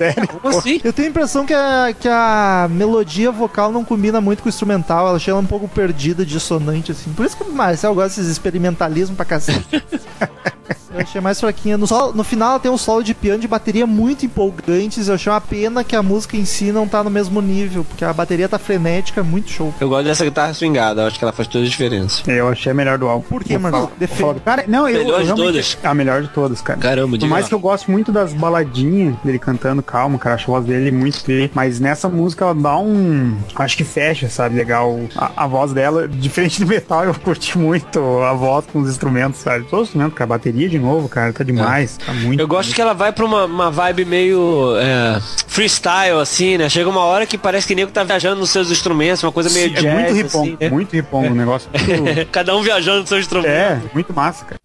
[0.00, 0.26] Sério?
[0.28, 0.80] Como assim?
[0.82, 4.48] Eu tenho a impressão que a, que a melodia vocal não combina muito com o
[4.48, 5.06] instrumental.
[5.06, 7.12] Ela achei ela um pouco perdida, dissonante, assim.
[7.12, 9.68] Por isso que o Marcel gosta desses experimentalismo pra cacete.
[11.00, 11.78] Eu achei mais fraquinha.
[11.78, 15.08] No, solo- no final ela tem um solo de piano de bateria muito empolgantes.
[15.08, 18.04] Eu achei uma pena que a música em si não tá no mesmo nível, porque
[18.04, 19.72] a bateria tá frenética, muito show.
[19.80, 22.22] Eu gosto dessa guitarra swingada, eu acho que ela faz toda a diferença.
[22.30, 23.24] Eu achei a melhor do álbum.
[23.26, 24.40] Por quê, falar- Defende.
[24.40, 25.78] Cara, não, eu, Melhor eu de todas.
[25.82, 26.78] A melhor de todas, cara.
[26.78, 27.48] Caramba, Por mais lá.
[27.48, 31.22] que eu goste muito das baladinhas dele cantando calmo, cara, acho a voz dele muito
[31.24, 33.36] tri, mas nessa música ela dá um.
[33.56, 34.56] Acho que fecha, sabe?
[34.56, 35.00] Legal.
[35.16, 39.40] A, a voz dela, diferente do metal, eu curti muito a voz com os instrumentos,
[39.40, 39.64] sabe?
[39.64, 40.28] Todos os instrumentos, cara.
[40.28, 41.32] Bateria de novo, novo, cara.
[41.32, 41.98] Tá demais.
[42.02, 42.06] É.
[42.06, 42.40] Tá muito.
[42.40, 42.74] Eu gosto muito.
[42.74, 46.68] que ela vai pra uma, uma vibe meio é, freestyle, assim, né?
[46.68, 49.50] Chega uma hora que parece que o nego tá viajando nos seus instrumentos, uma coisa
[49.50, 50.56] meio Sim, é jazz, assim.
[50.60, 51.70] É muito ripongo, assim, muito ripongo o negócio.
[51.72, 52.30] Muito...
[52.30, 53.52] Cada um viajando nos seus instrumentos.
[53.52, 54.60] É, muito massa, cara.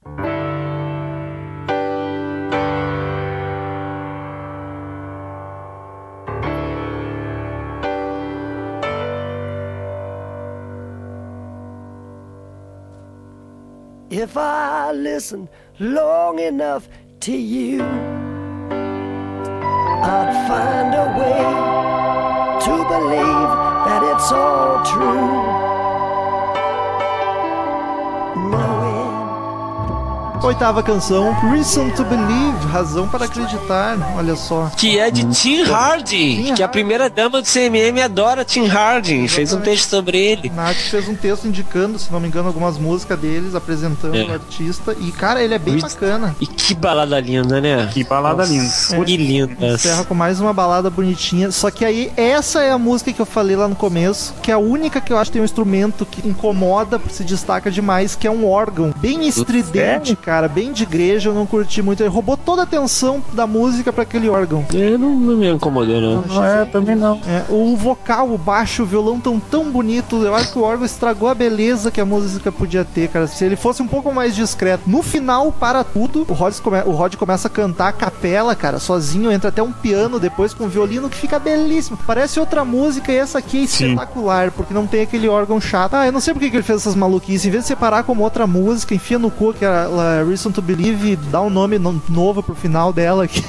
[14.15, 16.87] If I listen long enough
[17.21, 17.81] to you,
[20.03, 21.75] I'd find a way
[22.65, 23.49] to believe
[23.85, 25.44] that it's all true.
[30.45, 33.97] Oitava canção, Reason to Believe, Razão para Acreditar.
[34.15, 34.69] Olha só.
[34.77, 39.27] Que é de Tim Harding, Tim que a primeira dama do CMM adora Tim Harding.
[39.27, 40.51] Fez um texto sobre ele.
[40.55, 44.23] Nath fez um texto indicando, se não me engano, algumas músicas deles, apresentando É.
[44.23, 44.95] o artista.
[44.99, 46.35] E, cara, ele é bem Reason- bacana.
[46.39, 47.89] E que balada linda, né?
[47.91, 48.69] Que balada linda.
[49.03, 49.65] Que linda.
[49.73, 51.49] Encerra com mais uma balada bonitinha.
[51.51, 54.53] Só que aí, essa é a música que eu falei lá no começo, que é
[54.53, 58.27] a única que eu acho que tem um instrumento que incomoda, se destaca demais, que
[58.27, 58.93] é um órgão.
[58.97, 62.01] Bem estridente, cara, bem de igreja, eu não curti muito.
[62.01, 64.65] Ele roubou toda a atenção da música pra aquele órgão.
[64.73, 66.21] É, não, não me incomodou, não.
[66.21, 67.19] Não é, também não.
[67.27, 70.17] É, o vocal, o baixo, o violão tão tão bonito.
[70.23, 73.27] Eu acho que o órgão estragou a beleza que a música podia ter, cara.
[73.27, 74.83] Se ele fosse um pouco mais discreto.
[74.89, 78.79] No final, para tudo, o Rod, come- o Rod começa a cantar a capela, cara,
[78.79, 79.31] sozinho.
[79.31, 81.97] Entra até um piano depois com um violino que fica belíssimo.
[82.05, 83.85] Parece outra música e essa aqui é Sim.
[83.91, 85.93] espetacular, porque não tem aquele órgão chato.
[85.95, 87.45] Ah, eu não sei porque que ele fez essas maluquices.
[87.45, 90.61] Em vez de separar como outra música, enfia no cu que era a Reason to
[90.61, 93.41] Believe, dá um nome no- novo pro final dela, que,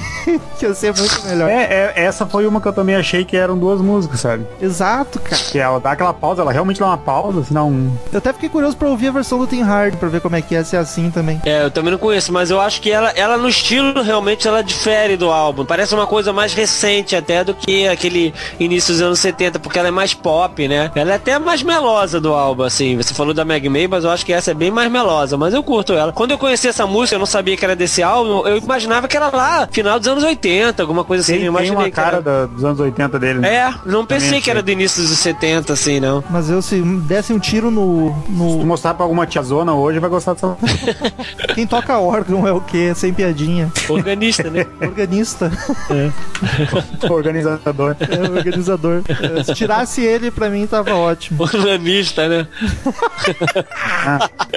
[0.59, 1.49] que ia ser muito melhor.
[1.49, 1.63] É,
[1.95, 4.45] é, essa foi uma que eu também achei que eram duas músicas, sabe?
[4.61, 5.41] Exato, cara.
[5.51, 7.91] Que ela dá aquela pausa, ela realmente dá uma pausa, assim, dá um.
[8.11, 10.41] Eu até fiquei curioso pra ouvir a versão do Tim Hardy, pra ver como é
[10.41, 11.41] que é ser assim também.
[11.45, 14.61] É, eu também não conheço, mas eu acho que ela, ela no estilo realmente ela
[14.61, 15.65] difere do álbum.
[15.65, 19.87] Parece uma coisa mais recente até do que aquele início dos anos 70, porque ela
[19.87, 20.91] é mais pop, né?
[20.95, 22.95] Ela é até mais melosa do álbum, assim.
[22.97, 25.53] Você falou da Meg May, mas eu acho que essa é bem mais melosa, mas
[25.53, 26.11] eu curto ela.
[26.11, 29.15] Quando eu conheci essa música, eu não sabia que era desse álbum, eu imaginava que
[29.17, 31.33] era lá, final dos anos 80, alguma coisa assim.
[31.33, 33.53] Tem, eu tem imaginei uma que era- cara da- dos anos 80 dele, né?
[33.55, 36.23] É, não pensei Também que era do início dos 70, assim, não.
[36.29, 38.09] Mas eu, se desse um tiro no.
[38.27, 38.65] Se tu no...
[38.65, 40.57] mostrar pra alguma tiazona hoje, vai gostar dessa.
[41.55, 42.93] Quem toca órgão é o quê?
[42.95, 43.71] Sem piadinha.
[43.89, 44.65] Organista, né?
[44.81, 45.51] Organista.
[47.09, 47.95] organizador.
[47.99, 49.01] É organizador.
[49.39, 51.43] É, Se tirasse ele, pra mim tava ótimo.
[51.43, 52.47] Organista, né?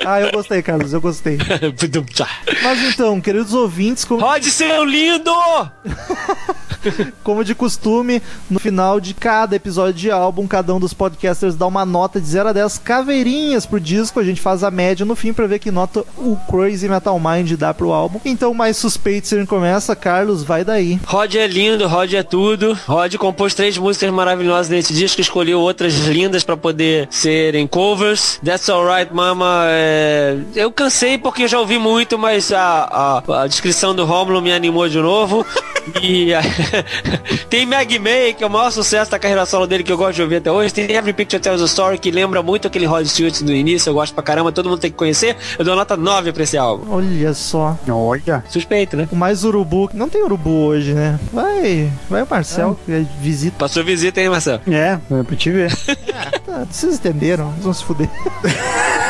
[0.05, 1.39] Ah, eu gostei, Carlos, eu gostei.
[2.63, 5.33] Mas então, queridos ouvintes, como, Pode ser lindo!
[7.23, 11.67] como de costume, no final de cada episódio de álbum, cada um dos podcasters dá
[11.67, 14.21] uma nota de 0 a 10 caveirinhas pro disco.
[14.21, 17.53] A gente faz a média no fim pra ver que nota o Crazy Metal Mind
[17.53, 18.21] dá pro álbum.
[18.25, 20.99] Então, mais suspeito se começa, Carlos, vai daí.
[21.07, 22.79] Rod é lindo, Rod é tudo.
[22.87, 28.41] Rod compôs três músicas maravilhosas nesse disco, escolheu outras lindas pra poder serem covers.
[28.45, 29.65] That's Alright Mama.
[29.69, 34.41] é, Eu cansei porque eu já ouvi muito, mas a, a, a descrição do Romulo
[34.41, 35.45] me animou de novo.
[36.03, 36.43] E a-
[37.49, 40.17] tem Meg May, que é o maior sucesso da carreira solo dele que eu gosto
[40.17, 40.73] de ouvir até hoje.
[40.73, 43.91] Tem Every Picture Tells a Story, que lembra muito aquele Rod Stewart do início.
[43.91, 45.37] Eu gosto pra caramba, todo mundo tem que conhecer.
[45.59, 46.85] Eu dou nota 9 pra esse álbum.
[46.95, 47.77] Olha só.
[47.89, 48.45] Olha.
[48.49, 49.09] Suspeito, né?
[49.11, 49.91] O mais urubu.
[49.95, 51.19] Não tem urubu hoje, né?
[51.33, 53.57] Vai, vai o Marcel, que é visita.
[53.59, 54.61] Passou visita, hein, Marcelo?
[54.69, 55.73] É, é pra te ver.
[56.45, 57.51] Tá, vocês entenderam?
[57.53, 58.09] Vocês vão se fuder.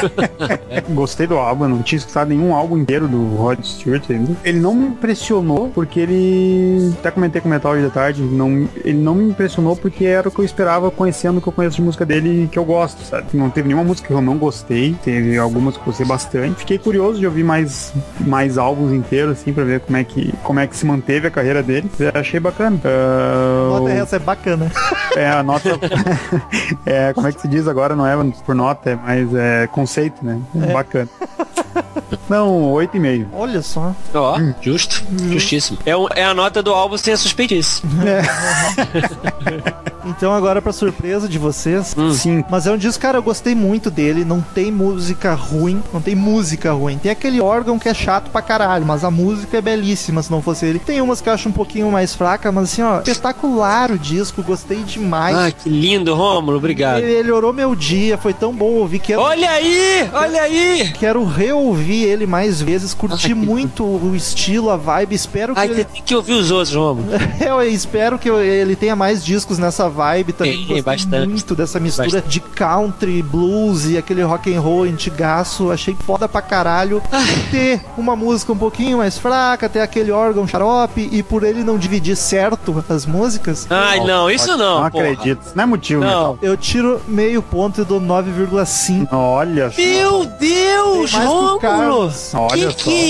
[0.91, 4.37] Gostei do álbum, não tinha escutado nenhum álbum inteiro do Rod Stewart ainda.
[4.45, 6.93] Ele não me impressionou porque ele.
[6.99, 8.23] Até comentei com o Metal hoje de tarde.
[8.23, 11.53] Não, ele não me impressionou porque era o que eu esperava conhecendo o que eu
[11.53, 13.27] conheço de música dele e que eu gosto, sabe?
[13.35, 14.95] Não teve nenhuma música que eu não gostei.
[15.03, 16.59] Teve algumas que eu gostei bastante.
[16.61, 20.61] Fiquei curioso de ouvir mais, mais álbuns inteiros, assim, pra ver como é que, como
[20.61, 21.91] é que se manteve a carreira dele.
[21.99, 22.81] Eu achei bacana.
[22.85, 24.71] Ah, Nota essa é bacana.
[25.17, 25.71] é, a nota.
[26.87, 27.95] é, como é que se diz agora?
[27.95, 30.41] Não é por nota, é mais é, conceito, né?
[30.73, 31.09] Bacana.
[32.29, 33.27] Não, 8,5.
[33.33, 33.95] Olha só.
[34.15, 35.79] Ó, justo, justíssimo.
[35.85, 37.83] É, um- é a nota do álbum sem a suspeitice.
[40.11, 41.95] Então agora pra surpresa de vocês.
[42.15, 42.45] Sim.
[42.51, 44.25] Mas é um disco, cara, eu gostei muito dele.
[44.25, 45.83] Não tem música ruim.
[45.93, 46.99] Não tem música ruim.
[46.99, 48.85] Tem aquele órgão que é chato pra caralho.
[48.85, 50.79] Mas a música é belíssima se não fosse ele.
[50.79, 52.51] Tem umas que eu acho um pouquinho mais fraca.
[52.51, 54.43] Mas assim, ó, espetacular o disco.
[54.43, 55.37] Gostei demais.
[55.37, 56.99] Ah, que lindo, Rômulo, obrigado.
[56.99, 58.19] Ele melhorou meu dia.
[58.19, 58.99] Foi tão bom ouvir.
[58.99, 60.93] Quero, Olha aí, olha aí.
[60.99, 62.93] quero reouvir ele mais vezes.
[62.95, 65.15] Curti que muito o estilo, a vibe.
[65.15, 67.09] Espero que Ai, ele tem que ouvir os outros, Rômulo.
[67.41, 70.33] Eu espero que ele tenha mais discos nessa vibe também.
[70.33, 71.29] Tem, Gostei bastante.
[71.29, 72.29] muito dessa mistura Bastante.
[72.29, 75.71] de country, blues e aquele rock and roll antigaço.
[75.71, 77.03] Achei foda pra caralho.
[77.51, 81.79] Ter uma música um pouquinho mais fraca, ter aquele órgão xarope e por ele não
[81.79, 84.83] dividir certo as músicas, Ai, não, isso não.
[84.83, 85.05] Não porra.
[85.11, 85.43] acredito.
[85.45, 86.39] Isso não é motivo, Não.
[86.43, 89.01] eu tiro meio ponto e dou 9,5.
[89.03, 89.09] né?
[89.13, 89.77] Olha só.
[89.81, 91.59] Meu Deus, Rômulo.
[91.61, 92.33] Carlos.
[92.35, 92.91] Olha Que só.
[92.91, 93.05] que é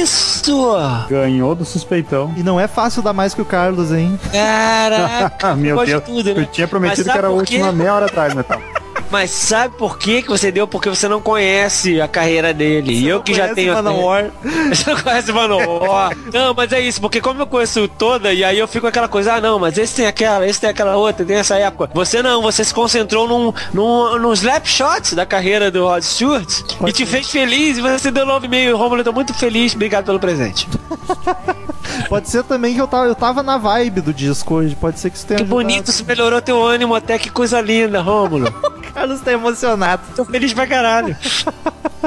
[0.00, 0.76] isso?
[1.08, 2.32] Ganhou do suspeitão.
[2.36, 4.18] E não é fácil dar mais que o Carlos, hein?
[4.32, 6.00] Caraca, meu Deus.
[6.02, 6.35] de tudo, né?
[6.40, 7.54] Eu tinha prometido Mas que era a sabe por quê?
[7.56, 8.60] última meia hora atrás, Metal.
[9.08, 10.66] Mas sabe por que que você deu?
[10.66, 12.92] Porque você não conhece a carreira dele.
[12.92, 13.72] e eu que já conhece tenho.
[13.72, 14.30] a Manowar.
[14.68, 16.16] Você não conhece Manowar.
[16.32, 19.06] não, mas é isso, porque como eu conheço toda, e aí eu fico com aquela
[19.06, 21.88] coisa, ah não, mas esse tem aquela, esse tem aquela outra, tem essa época.
[21.94, 26.48] Você não, você se concentrou num, num, num slapshot da carreira do Rod Stewart
[26.84, 28.74] e te fez feliz, e você deu 9,5.
[28.76, 30.68] Romulo, eu tô muito feliz, obrigado pelo presente.
[32.08, 34.74] Pode ser também que eu tava, eu tava na vibe do disco hoje.
[34.74, 35.62] Pode ser que isso tenha Que ajudado.
[35.62, 38.50] bonito, isso melhorou teu ânimo até, que coisa linda, Rômulo.
[38.94, 40.02] Carlos tá emocionado.
[40.14, 41.16] Tô feliz pra caralho.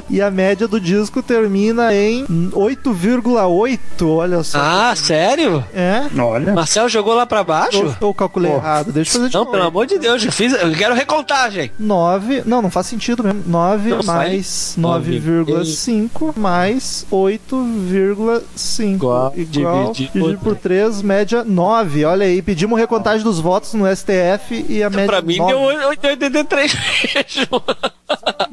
[0.09, 3.79] E a média do disco termina em 8,8.
[4.07, 4.57] Olha só.
[4.59, 5.63] Ah, sério?
[5.73, 6.03] É?
[6.19, 6.53] Olha.
[6.53, 7.77] Marcel jogou lá pra baixo?
[7.77, 8.91] Eu, eu calculei errado.
[8.91, 9.51] Deixa eu fazer de Não, novo.
[9.51, 10.53] pelo amor de Deus, eu fiz.
[10.53, 11.71] Eu quero recontagem.
[11.77, 12.43] 9.
[12.45, 13.43] Não, não faz sentido mesmo.
[13.45, 15.19] 9 Não mais Nove.
[15.19, 18.93] 9,5 mais 8,5.
[18.93, 19.68] Igual, Igual.
[19.93, 22.05] Dividido Dividido por 3, média 9.
[22.05, 25.05] Olha aí, pedimos recontagem dos votos no STF e a média.
[25.07, 25.51] Pra mim 9.
[25.51, 26.73] deu 883
[27.15, 27.63] mesmo.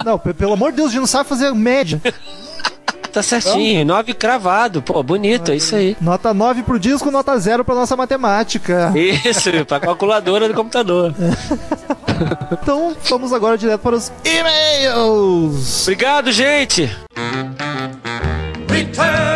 [0.05, 2.01] Não, pe- pelo amor de Deus, a gente não sabe fazer média.
[3.12, 4.83] Tá certinho, 9 cravado.
[4.83, 5.97] Pô, bonito, é isso aí.
[6.03, 8.93] Nota 9 pro disco, nota 0 pra nossa matemática.
[8.95, 11.14] Isso, pra calculadora do computador.
[12.51, 15.83] Então, vamos agora direto para os e-mails.
[15.83, 16.91] Obrigado, gente.
[18.71, 19.36] Return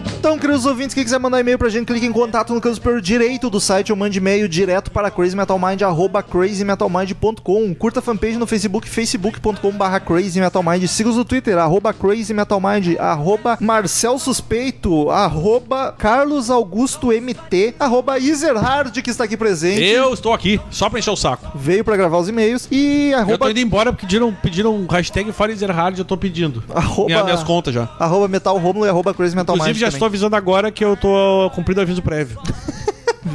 [0.21, 3.01] Então, queridos ouvintes, quem quiser mandar e-mail pra gente, clique em contato no canto superior
[3.01, 7.73] direito do site ou mande e-mail direto para crazymetalmind, arroba crazymetalmind.com.
[7.73, 10.85] Curta a fanpage no Facebook, facebook.com barra crazymetalmind.
[10.87, 19.09] Siga-os no Twitter, arroba crazymetalmind, arroba Marcel Suspeito, arroba Carlos Augusto MT, arroba Iserhard, que
[19.09, 19.81] está aqui presente.
[19.83, 21.51] Eu estou aqui, só pra encher o saco.
[21.57, 22.67] Veio pra gravar os e-mails.
[22.71, 26.63] E Eu tô arroba, indo embora porque pediram, pediram hashtag Farizerhard, eu tô pedindo.
[26.69, 27.89] Arroba- Minha, minhas contas já.
[27.99, 31.81] arroba Metal Romulo e arroba crazymetalmind Inclusive, já estou avisando agora que eu tô cumprindo
[31.81, 32.37] aviso prévio.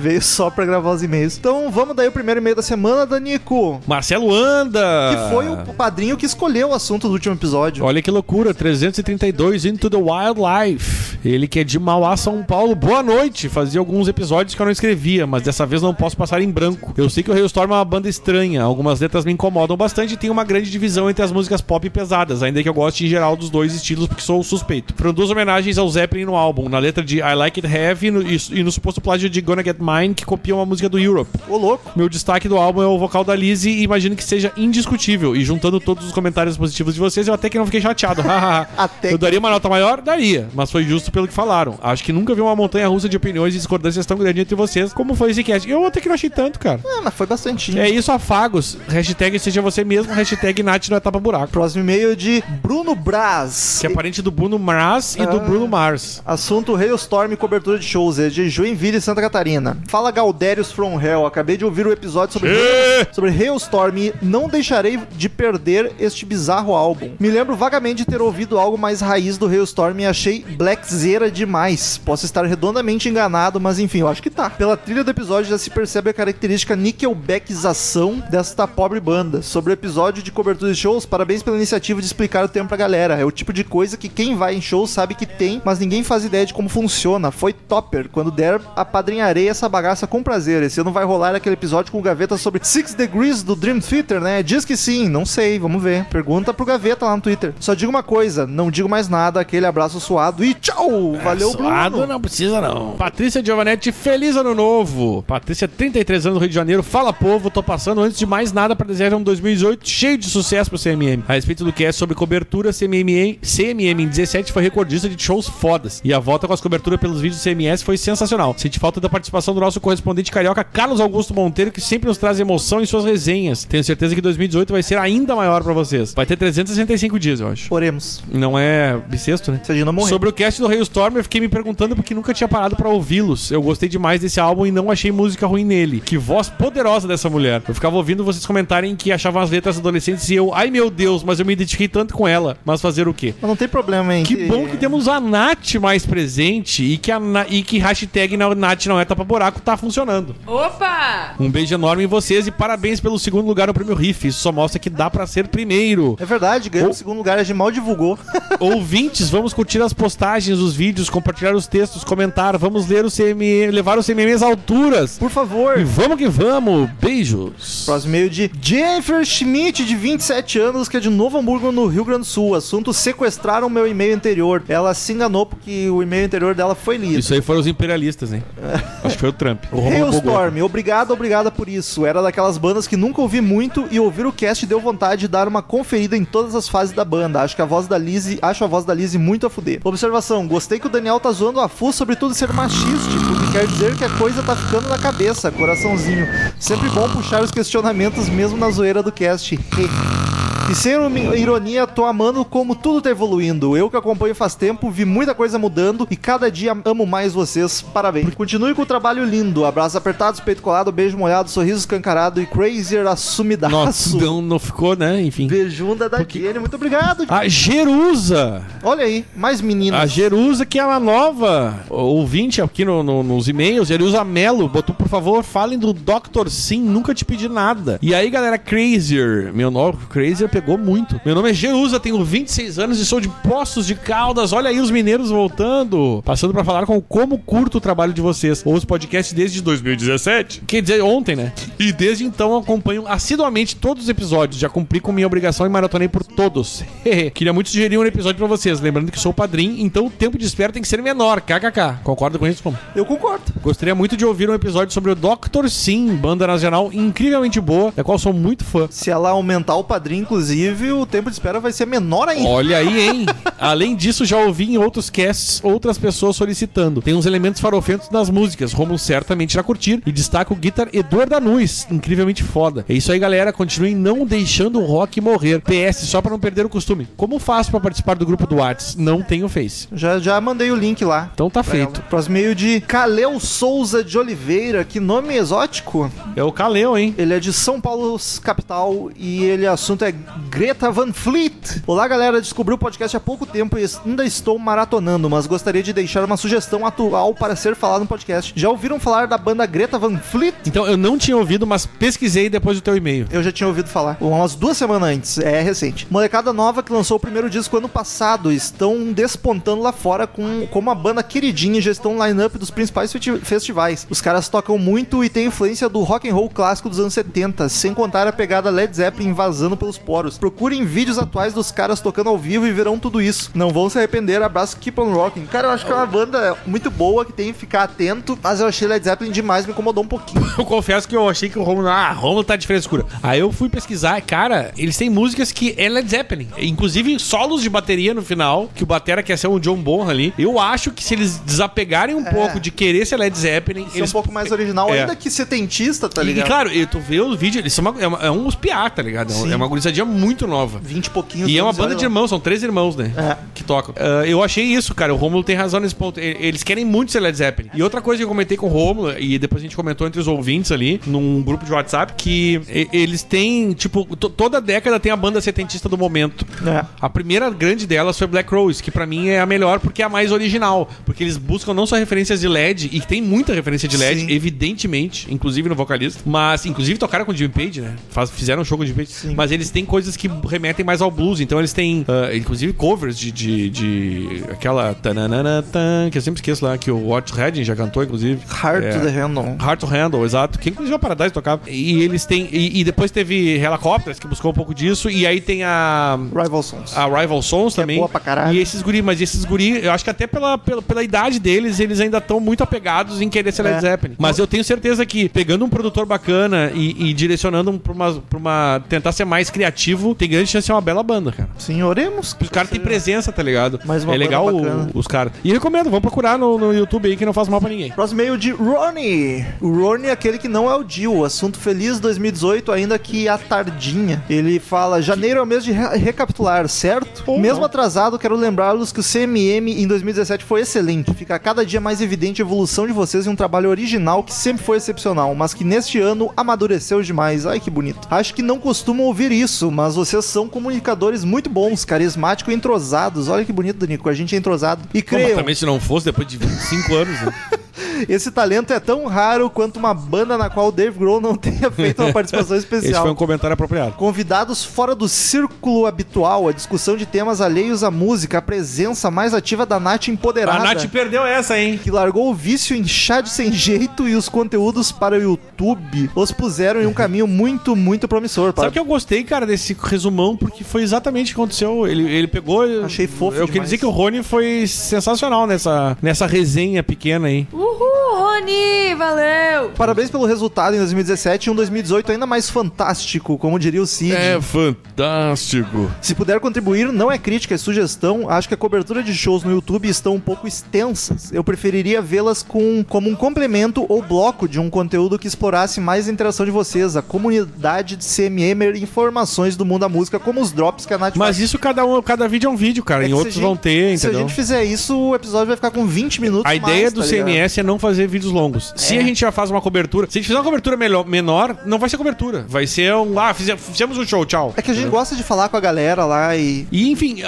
[0.00, 1.36] Veio só pra gravar os e-mails.
[1.38, 3.80] Então, vamos daí o primeiro e-mail da semana, Danico.
[3.86, 4.80] Marcelo anda!
[5.10, 7.84] Que foi o padrinho que escolheu o assunto do último episódio.
[7.84, 11.18] Olha que loucura, 332 Into the Wildlife.
[11.24, 12.74] Ele que é de Mauá, São Paulo.
[12.74, 13.48] Boa noite!
[13.48, 16.92] Fazia alguns episódios que eu não escrevia, mas dessa vez não posso passar em branco.
[16.96, 20.16] Eu sei que o Hailstorm é uma banda estranha, algumas letras me incomodam bastante e
[20.16, 23.08] tem uma grande divisão entre as músicas pop e pesadas, ainda que eu goste em
[23.08, 24.94] geral dos dois estilos porque sou suspeito.
[25.12, 28.22] Duas homenagens ao Zeppelin no álbum, na letra de I Like It Heavy e no,
[28.22, 31.30] e no suposto plágio de Gonna Get Mine, que copia uma música do Europe.
[31.48, 31.92] Ô, louco.
[31.94, 35.36] Meu destaque do álbum é o vocal da Lizzie e imagino que seja indiscutível.
[35.36, 38.22] E juntando todos os comentários positivos de vocês, eu até que não fiquei chateado.
[38.76, 40.00] Até eu daria uma nota maior?
[40.00, 40.48] Daria.
[40.54, 41.78] Mas foi justo pelo que falaram.
[41.82, 44.92] Acho que nunca vi uma montanha russa de opiniões e discordâncias tão grande entre vocês
[44.92, 45.68] como foi esse cast.
[45.68, 46.80] Eu até que não achei tanto, cara.
[46.84, 47.78] Ah, mas foi bastante.
[47.78, 48.76] É isso, afagos.
[48.88, 50.12] Hashtag seja você mesmo.
[50.12, 51.48] Hashtag Nath no etapa buraco.
[51.48, 53.78] Próximo e-mail é de Bruno Braz.
[53.80, 55.40] Que é parente do Bruno Mars e do Ah.
[55.40, 56.22] Bruno Mars.
[56.24, 58.18] Assunto Hailstorm e cobertura de shows.
[58.18, 59.75] É de Joinville, Santa Catarina.
[59.88, 61.26] Fala Galdérios from Hell.
[61.26, 63.06] Acabei de ouvir o episódio sobre, Ê!
[63.12, 67.12] sobre Hailstorm e não deixarei de perder este bizarro álbum.
[67.18, 71.98] Me lembro vagamente de ter ouvido algo mais raiz do Hailstorm e achei blackzera demais.
[71.98, 74.50] Posso estar redondamente enganado, mas enfim, eu acho que tá.
[74.50, 79.42] Pela trilha do episódio já se percebe a característica nickelbackização desta pobre banda.
[79.42, 82.76] Sobre o episódio de cobertura de shows, parabéns pela iniciativa de explicar o termo pra
[82.76, 83.14] galera.
[83.18, 86.02] É o tipo de coisa que quem vai em shows sabe que tem, mas ninguém
[86.02, 87.30] faz ideia de como funciona.
[87.30, 88.08] Foi topper.
[88.08, 90.62] Quando der, apadrinharei essa bagaça com prazer.
[90.62, 94.20] Esse ano vai rolar aquele episódio com o Gaveta sobre Six Degrees do Dream Theater,
[94.20, 94.42] né?
[94.42, 96.04] Diz que sim, não sei, vamos ver.
[96.06, 97.54] Pergunta pro Gaveta lá no Twitter.
[97.60, 101.14] Só digo uma coisa, não digo mais nada, aquele abraço suado e tchau!
[101.22, 102.12] Valeu, Suado Bruno!
[102.12, 102.92] não precisa não.
[102.92, 105.22] Patrícia Giovanetti, feliz ano novo.
[105.22, 106.82] Patrícia, 33 anos do Rio de Janeiro.
[106.82, 110.70] Fala povo, tô passando antes de mais nada para desejar um 2018 cheio de sucesso
[110.70, 111.22] pro CMM.
[111.28, 115.48] A respeito do que é sobre cobertura, CMM, CMM em 17 foi recordista de shows
[115.48, 116.00] fodas.
[116.04, 118.54] E a volta com as coberturas pelos vídeos do CMS foi sensacional.
[118.56, 122.38] Senti falta da participação do nosso correspondente carioca Carlos Augusto Monteiro, que sempre nos traz
[122.38, 123.64] emoção em suas resenhas.
[123.64, 126.12] Tenho certeza que 2018 vai ser ainda maior pra vocês.
[126.14, 127.72] Vai ter 365 dias, eu acho.
[127.74, 128.22] Oremos.
[128.32, 129.60] Não é bissexto, né?
[129.64, 130.08] Se a gente não morrer.
[130.10, 133.50] Sobre o cast do Hailstorm, eu fiquei me perguntando porque nunca tinha parado pra ouvi-los.
[133.50, 136.00] Eu gostei demais desse álbum e não achei música ruim nele.
[136.00, 137.62] Que voz poderosa dessa mulher.
[137.66, 141.22] Eu ficava ouvindo vocês comentarem que achavam as letras adolescentes e eu, ai meu Deus,
[141.24, 142.56] mas eu me identifiquei tanto com ela.
[142.64, 143.34] Mas fazer o quê?
[143.40, 144.24] Mas não tem problema, hein?
[144.24, 148.36] Que bom que temos a Nath mais presente e que, a Na- e que hashtag
[148.36, 149.60] na- Nath não é tapa buraco.
[149.60, 150.34] tá funcionando.
[150.46, 151.34] Opa!
[151.38, 154.28] Um beijo enorme em vocês e parabéns pelo segundo lugar no prêmio Riff.
[154.28, 156.16] Isso só mostra que dá pra ser primeiro.
[156.20, 158.18] É verdade, ganhou o segundo lugar, a gente mal divulgou.
[158.60, 163.70] Ouvintes, vamos curtir as postagens, os vídeos, compartilhar os textos, comentar, vamos ler o CMM,
[163.70, 165.18] levar o CMM às alturas.
[165.18, 165.78] Por favor.
[165.78, 166.90] E vamos que vamos.
[167.00, 167.84] Beijos.
[167.84, 172.04] Próximo e-mail de Jennifer Schmidt, de 27 anos, que é de Novo Hamburgo, no Rio
[172.04, 172.54] Grande do Sul.
[172.54, 174.62] Assunto: sequestraram meu e-mail anterior.
[174.68, 177.18] Ela se enganou porque o e-mail anterior dela foi lido.
[177.18, 178.42] Isso aí foram os imperialistas, hein?
[179.04, 179.64] Acho que foi o Trump.
[179.72, 179.80] O.
[179.80, 182.04] Hailstorm, obrigado, obrigada por isso.
[182.04, 185.46] Era daquelas bandas que nunca ouvi muito e ouvir o cast deu vontade de dar
[185.46, 187.40] uma conferida em todas as fases da banda.
[187.42, 189.80] Acho que a voz da Lizzie, acho a voz da Lizzie muito a fuder.
[189.84, 193.52] Observação, gostei que o Daniel tá zoando a Fu sobre tudo ser machístico, o que
[193.52, 196.26] quer dizer que a coisa tá ficando na cabeça, coraçãozinho.
[196.58, 199.58] Sempre bom puxar os questionamentos mesmo na zoeira do cast.
[200.68, 200.94] E sem
[201.38, 203.76] ironia, tô amando como tudo tá evoluindo.
[203.76, 207.80] Eu que acompanho faz tempo, vi muita coisa mudando e cada dia amo mais vocês.
[207.80, 208.34] Parabéns.
[208.34, 209.64] Continue com o trabalho lindo.
[209.64, 213.72] Abraços apertados, peito colado, beijo molhado, sorriso escancarado e crazier assumidaço.
[213.72, 215.22] Nossa, não, não ficou, né?
[215.22, 215.46] Enfim.
[215.46, 217.24] Beijunda da Jenny, muito obrigado.
[217.28, 218.62] A Jerusa.
[218.82, 220.00] Olha aí, mais meninas.
[220.00, 223.86] A Jerusa, que é uma nova ouvinte aqui no- no- nos e-mails.
[223.88, 226.48] Jerusa Melo botou, por favor, falem do Dr.
[226.48, 227.98] Sim, nunca te pedi nada.
[228.02, 229.52] E aí, galera, Crazier.
[229.54, 231.20] Meu nome, Crazier pegou muito.
[231.22, 234.54] Meu nome é Jerusa, tenho 26 anos e sou de Poços de Caldas.
[234.54, 236.22] Olha aí os mineiros voltando.
[236.24, 238.62] Passando pra falar com como curto o trabalho de vocês.
[238.64, 240.62] Ouço podcast desde 2017.
[240.66, 241.52] Quer dizer, ontem, né?
[241.78, 244.58] E desde então acompanho assiduamente todos os episódios.
[244.58, 246.82] Já cumpri com minha obrigação e maratonei por todos.
[247.34, 248.80] Queria muito sugerir um episódio pra vocês.
[248.80, 251.42] Lembrando que sou padrinho, então o tempo de espera tem que ser menor.
[251.42, 252.00] KKK.
[252.02, 252.78] Concorda com isso, como?
[252.94, 253.44] Eu concordo.
[253.62, 255.68] Gostaria muito de ouvir um episódio sobre o Dr.
[255.68, 258.88] Sim, banda nacional incrivelmente boa, da qual sou muito fã.
[258.90, 260.45] Se ela aumentar o padrinho, inclusive,
[260.92, 262.48] o tempo de espera vai ser menor ainda.
[262.48, 263.26] Olha aí, hein?
[263.58, 267.02] Além disso, já ouvi em outros casts outras pessoas solicitando.
[267.02, 270.02] Tem uns elementos farofentos nas músicas, Romulo certamente irá curtir.
[270.06, 272.84] E destaca o guitar Eduardo Anuis, incrivelmente foda.
[272.88, 273.52] É isso aí, galera.
[273.52, 275.60] Continuem não deixando o rock morrer.
[275.60, 277.08] PS, só pra não perder o costume.
[277.16, 278.96] Como faço pra participar do grupo do Whats?
[278.96, 279.88] Não tenho Face.
[279.92, 281.30] Já, já mandei o link lá.
[281.32, 282.00] Então tá feito.
[282.00, 282.08] ela.
[282.08, 284.84] Próximo e-mail de Caleu Souza de Oliveira.
[284.84, 286.10] Que nome exótico.
[286.34, 287.14] É o Caleu, hein?
[287.16, 291.82] Ele é de São Paulo, capital, e ele assunto é Greta Van Fleet.
[291.86, 292.40] Olá, galera.
[292.40, 296.36] Descobri o podcast há pouco tempo e ainda estou maratonando, mas gostaria de deixar uma
[296.36, 298.52] sugestão atual para ser falada no podcast.
[298.54, 300.54] Já ouviram falar da banda Greta Van Fleet?
[300.66, 303.26] Então, eu não tinha ouvido, mas pesquisei depois do teu e-mail.
[303.30, 304.18] Eu já tinha ouvido falar.
[304.20, 305.38] Umas duas semanas antes.
[305.38, 306.06] É recente.
[306.10, 308.52] Molecada nova que lançou o primeiro disco ano passado.
[308.52, 312.70] Estão despontando lá fora com, como a banda queridinha e já estão no line-up dos
[312.70, 314.06] principais festi- festivais.
[314.10, 317.68] Os caras tocam muito e tem influência do rock and roll clássico dos anos 70,
[317.68, 320.25] sem contar a pegada Led Zeppelin vazando pelos poros.
[320.38, 323.50] Procurem vídeos atuais dos caras tocando ao vivo e verão tudo isso.
[323.54, 324.42] Não vão se arrepender.
[324.42, 325.46] Abraço, keep on rocking.
[325.46, 328.60] Cara, eu acho que é uma banda muito boa que tem que ficar atento, mas
[328.60, 330.44] eu achei Led Zeppelin demais, me incomodou um pouquinho.
[330.58, 333.04] Eu confesso que eu achei que o Romulo, ah, Romulo tá de frescura.
[333.22, 336.48] Aí eu fui pesquisar, cara, eles têm músicas que é Led Zeppelin.
[336.56, 340.32] Inclusive solos de bateria no final, que o batera quer ser um John Bonham ali.
[340.38, 344.10] Eu acho que se eles desapegarem um pouco de querer ser Led Zeppelin, Ser eles
[344.10, 345.00] um pouco mais original, É.
[345.00, 346.46] ainda que setentista, tá E, e ligado?
[346.46, 349.02] claro, eu, tu vê o vídeo, eles são uma, é, uma, é uns piá, tá
[349.02, 349.30] ligado?
[349.32, 349.52] Sim.
[349.52, 350.80] É uma gurizadinha muito nova.
[350.82, 351.50] 20 e pouquinhos.
[351.50, 353.12] E é uma banda olha de irmãos, são três irmãos, né?
[353.16, 353.36] É.
[353.54, 353.94] Que tocam.
[353.98, 355.12] Ah, eu achei isso, cara.
[355.14, 356.18] O Romulo tem razão nesse ponto.
[356.20, 357.70] Eles querem muito ser Led Zeppelin.
[357.74, 360.20] E outra coisa que eu comentei com o Romulo, e depois a gente comentou entre
[360.20, 362.60] os ouvintes ali, num grupo de WhatsApp, que
[362.92, 366.46] eles têm, tipo, to- toda década tem a banda setentista do momento.
[366.66, 366.84] É.
[367.00, 370.04] A primeira grande delas foi Black Rose, que pra mim é a melhor porque é
[370.04, 370.88] a mais original.
[371.04, 374.30] Porque eles buscam não só referências de LED, e tem muita referência de LED, Sim.
[374.30, 376.22] evidentemente, inclusive no vocalista.
[376.24, 377.94] Mas, inclusive, tocaram com o Jimmy Page, né?
[378.10, 379.34] Faz- fizeram um show com o Jimmy Page.
[379.34, 381.40] Mas eles têm coisas que remetem mais ao blues.
[381.40, 384.92] Então eles têm, ah, inclusive, covers de, de, de aquela.
[384.94, 388.40] tananana tan, que eu sempre esqueço lá, que o Watch Redding já cantou, inclusive.
[388.46, 388.90] Hard É.
[388.90, 389.56] to the Handle.
[389.58, 390.58] Hard to Handle, exato.
[390.58, 391.62] Que inclusive a Paradise tocava.
[391.68, 392.46] E eles têm.
[392.52, 395.08] E, e depois teve Helicopters, que buscou um pouco disso.
[395.08, 396.18] E aí tem a.
[396.34, 396.94] Rival Sons.
[396.96, 397.96] A Rival Sons Que é também.
[397.96, 398.54] boa pra caralho.
[398.54, 401.80] E esses guri, mas esses guri, eu acho que até pela, pela, pela idade deles,
[401.80, 403.80] eles ainda estão muito apegados em querer ser Led É.
[403.80, 404.16] Zeppelin.
[404.18, 408.38] Mas eu tenho certeza que pegando um produtor bacana e, e direcionando pra uma, pra
[408.38, 408.82] uma.
[408.88, 409.85] tentar ser mais criativo,
[410.18, 411.48] tem grande chance de ser uma bela banda, cara.
[411.58, 412.36] Sim, oremos.
[412.40, 413.80] Os caras têm presença, tá ligado?
[413.84, 415.32] Mais uma é legal o- os caras.
[415.44, 417.90] E recomendo, vamos procurar no, no YouTube aí que não faz mal pra ninguém.
[417.92, 419.44] Próximo e-mail de Ronnie.
[419.60, 421.24] O Ronnie é aquele que não é o Dio.
[421.24, 424.22] Assunto feliz 2018, ainda que a tardinha.
[424.28, 427.24] Ele fala: janeiro é o mês de re- recapitular, certo?
[427.26, 427.66] Ou Mesmo não.
[427.66, 431.12] atrasado, quero lembrá-los que o CMM em 2017 foi excelente.
[431.14, 434.62] Fica cada dia mais evidente a evolução de vocês em um trabalho original que sempre
[434.64, 437.46] foi excepcional, mas que neste ano amadureceu demais.
[437.46, 438.06] Ai que bonito.
[438.10, 443.28] Acho que não costumam ouvir isso, mas vocês são comunicadores muito bons, carismáticos e entrosados.
[443.28, 444.08] Olha que bonito, Danico.
[444.08, 444.88] A gente é entrosado.
[444.94, 447.34] E Pô, mas também se não fosse depois de 25 anos, né?
[448.08, 451.70] Esse talento é tão raro quanto uma banda na qual o Dave Grohl não tenha
[451.70, 453.06] feito uma participação Esse foi especial.
[453.08, 453.92] um comentário apropriado.
[453.92, 459.34] Convidados fora do círculo habitual, a discussão de temas alheios à música, a presença mais
[459.34, 460.58] ativa da Nath empoderada.
[460.58, 461.78] A Nath perdeu essa, hein?
[461.82, 466.10] que largou o vício em chá de sem jeito e os conteúdos para o YouTube
[466.14, 468.52] os puseram em um caminho muito, muito promissor.
[468.56, 471.86] Sabe que eu gostei, cara, desse resumão, porque foi exatamente o que aconteceu.
[471.86, 472.64] Ele, ele pegou.
[472.84, 473.66] Achei fofo Eu queria demais.
[473.66, 477.46] dizer que o Rony foi sensacional nessa, nessa resenha pequena aí.
[477.70, 478.94] Uhul, Rony!
[478.96, 479.70] Valeu!
[479.76, 484.14] Parabéns pelo resultado em 2017 e um 2018 ainda mais fantástico, como diria o Cid.
[484.14, 485.90] É fantástico.
[486.00, 488.30] Se puder contribuir, não é crítica, é sugestão.
[488.30, 491.32] Acho que a cobertura de shows no YouTube estão um pouco extensas.
[491.32, 496.08] Eu preferiria vê-las com, como um complemento ou bloco de um conteúdo que explorasse mais
[496.08, 500.40] a interação de vocês, a comunidade de CMM e informações do mundo da música, como
[500.40, 501.38] os drops que a Nath Mas faz.
[501.40, 503.04] isso cada, um, cada vídeo é um vídeo, cara.
[503.04, 504.28] É em outros a vão gente- ter, Se a entendeu?
[504.28, 506.46] gente fizer isso, o episódio vai ficar com 20 minutos.
[506.46, 507.26] A ideia mais, do tá ligado?
[507.56, 508.72] CMS é não fazer vídeos longos.
[508.76, 511.56] Se a gente já faz uma cobertura, se a gente fizer uma cobertura melhor, menor,
[511.64, 512.44] não vai ser cobertura.
[512.48, 513.18] Vai ser um.
[513.18, 514.52] Ah, fize- fizemos um show, tchau.
[514.56, 516.66] É que a gente gosta de falar com a galera lá e.
[516.70, 517.18] E enfim,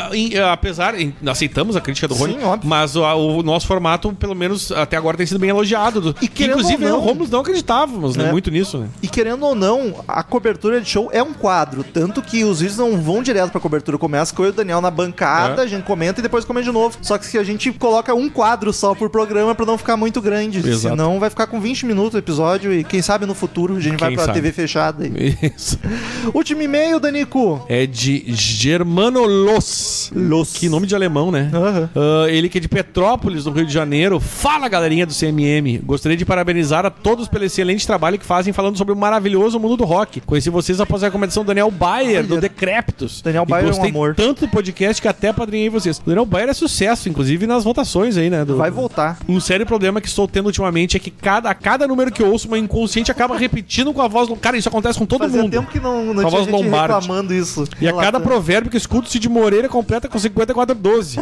[0.50, 0.94] apesar.
[1.26, 2.68] aceitamos a crítica do Sim, Rony, óbvio.
[2.68, 6.00] mas o, o nosso formato, pelo menos até agora, tem sido bem elogiado.
[6.00, 8.30] Do- E querendo Inclusive, ou eu e não- o Romulo não acreditávamos né, É.
[8.32, 8.88] muito nisso, né?
[9.02, 11.84] E querendo ou não, a cobertura de show é um quadro.
[11.84, 13.98] Tanto que os vídeos não vão direto pra cobertura.
[13.98, 15.64] Começa com eu e o Daniel na bancada, É.
[15.64, 16.96] a gente comenta e depois comenta de novo.
[17.02, 20.17] Só que se a gente coloca um quadro só por programa pra não ficar muito
[20.20, 20.58] grande.
[20.58, 20.94] Exato.
[20.96, 23.98] Senão vai ficar com 20 minutos o episódio e quem sabe no futuro a gente
[23.98, 24.38] vai Quem pra sabe.
[24.40, 25.04] TV fechada.
[25.04, 25.36] aí.
[25.56, 25.78] Isso.
[26.34, 27.64] Último e-mail, Danico.
[27.68, 30.10] É de Germano Los.
[30.14, 30.52] Los.
[30.54, 31.50] Que nome de alemão, né?
[31.94, 34.18] Ah, ele que é de Petrópolis, no Rio de Janeiro.
[34.20, 35.78] Fala, galerinha do CMM.
[35.84, 39.76] Gostaria de parabenizar a todos pelo excelente trabalho que fazem falando sobre o maravilhoso mundo
[39.76, 40.20] do rock.
[40.20, 42.40] Conheci vocês após a recomendação do Daniel Bayer, do Olha.
[42.40, 43.22] Decréptos.
[43.22, 44.14] Daniel E Bayer é um amor.
[44.14, 45.98] tanto do podcast que até padrinhei vocês.
[45.98, 48.44] O Daniel Bayer é sucesso, inclusive nas votações aí, né?
[48.44, 49.18] do- Vai voltar.
[49.28, 52.30] Um sério problema que estou tendo ultimamente é que cada, a cada número que eu
[52.30, 54.36] ouço, meu inconsciente acaba repetindo com a voz do.
[54.36, 55.52] Cara, isso acontece com todo Fazia mundo.
[55.52, 56.94] tempo que não, não Com a voz gente Lombardi.
[56.94, 57.64] reclamando isso.
[57.80, 61.20] E a cada provérbio que escuto, Cid Moreira completa com 5412.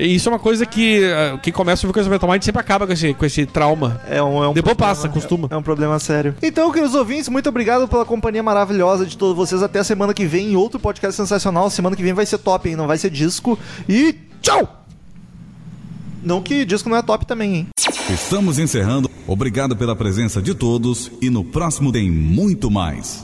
[0.00, 2.60] e isso é uma coisa que uh, quem começa a ouvir coisa mental mind sempre
[2.60, 4.00] acaba com esse, com esse trauma.
[4.08, 5.48] É um, é um Depois problema- passa, acostuma.
[5.50, 6.34] É um problema sério.
[6.42, 9.62] Então, queridos ouvintes, muito obrigado pela companhia maravilhosa de todos vocês.
[9.62, 11.68] Até a semana que vem em outro podcast sensacional.
[11.70, 12.76] Semana que vem vai ser top, hein?
[12.76, 13.58] Não vai ser disco.
[13.88, 14.81] E tchau!
[16.22, 17.68] Não que disco não é top também, hein?
[18.08, 19.10] Estamos encerrando.
[19.26, 23.20] Obrigado pela presença de todos e no próximo tem muito mais.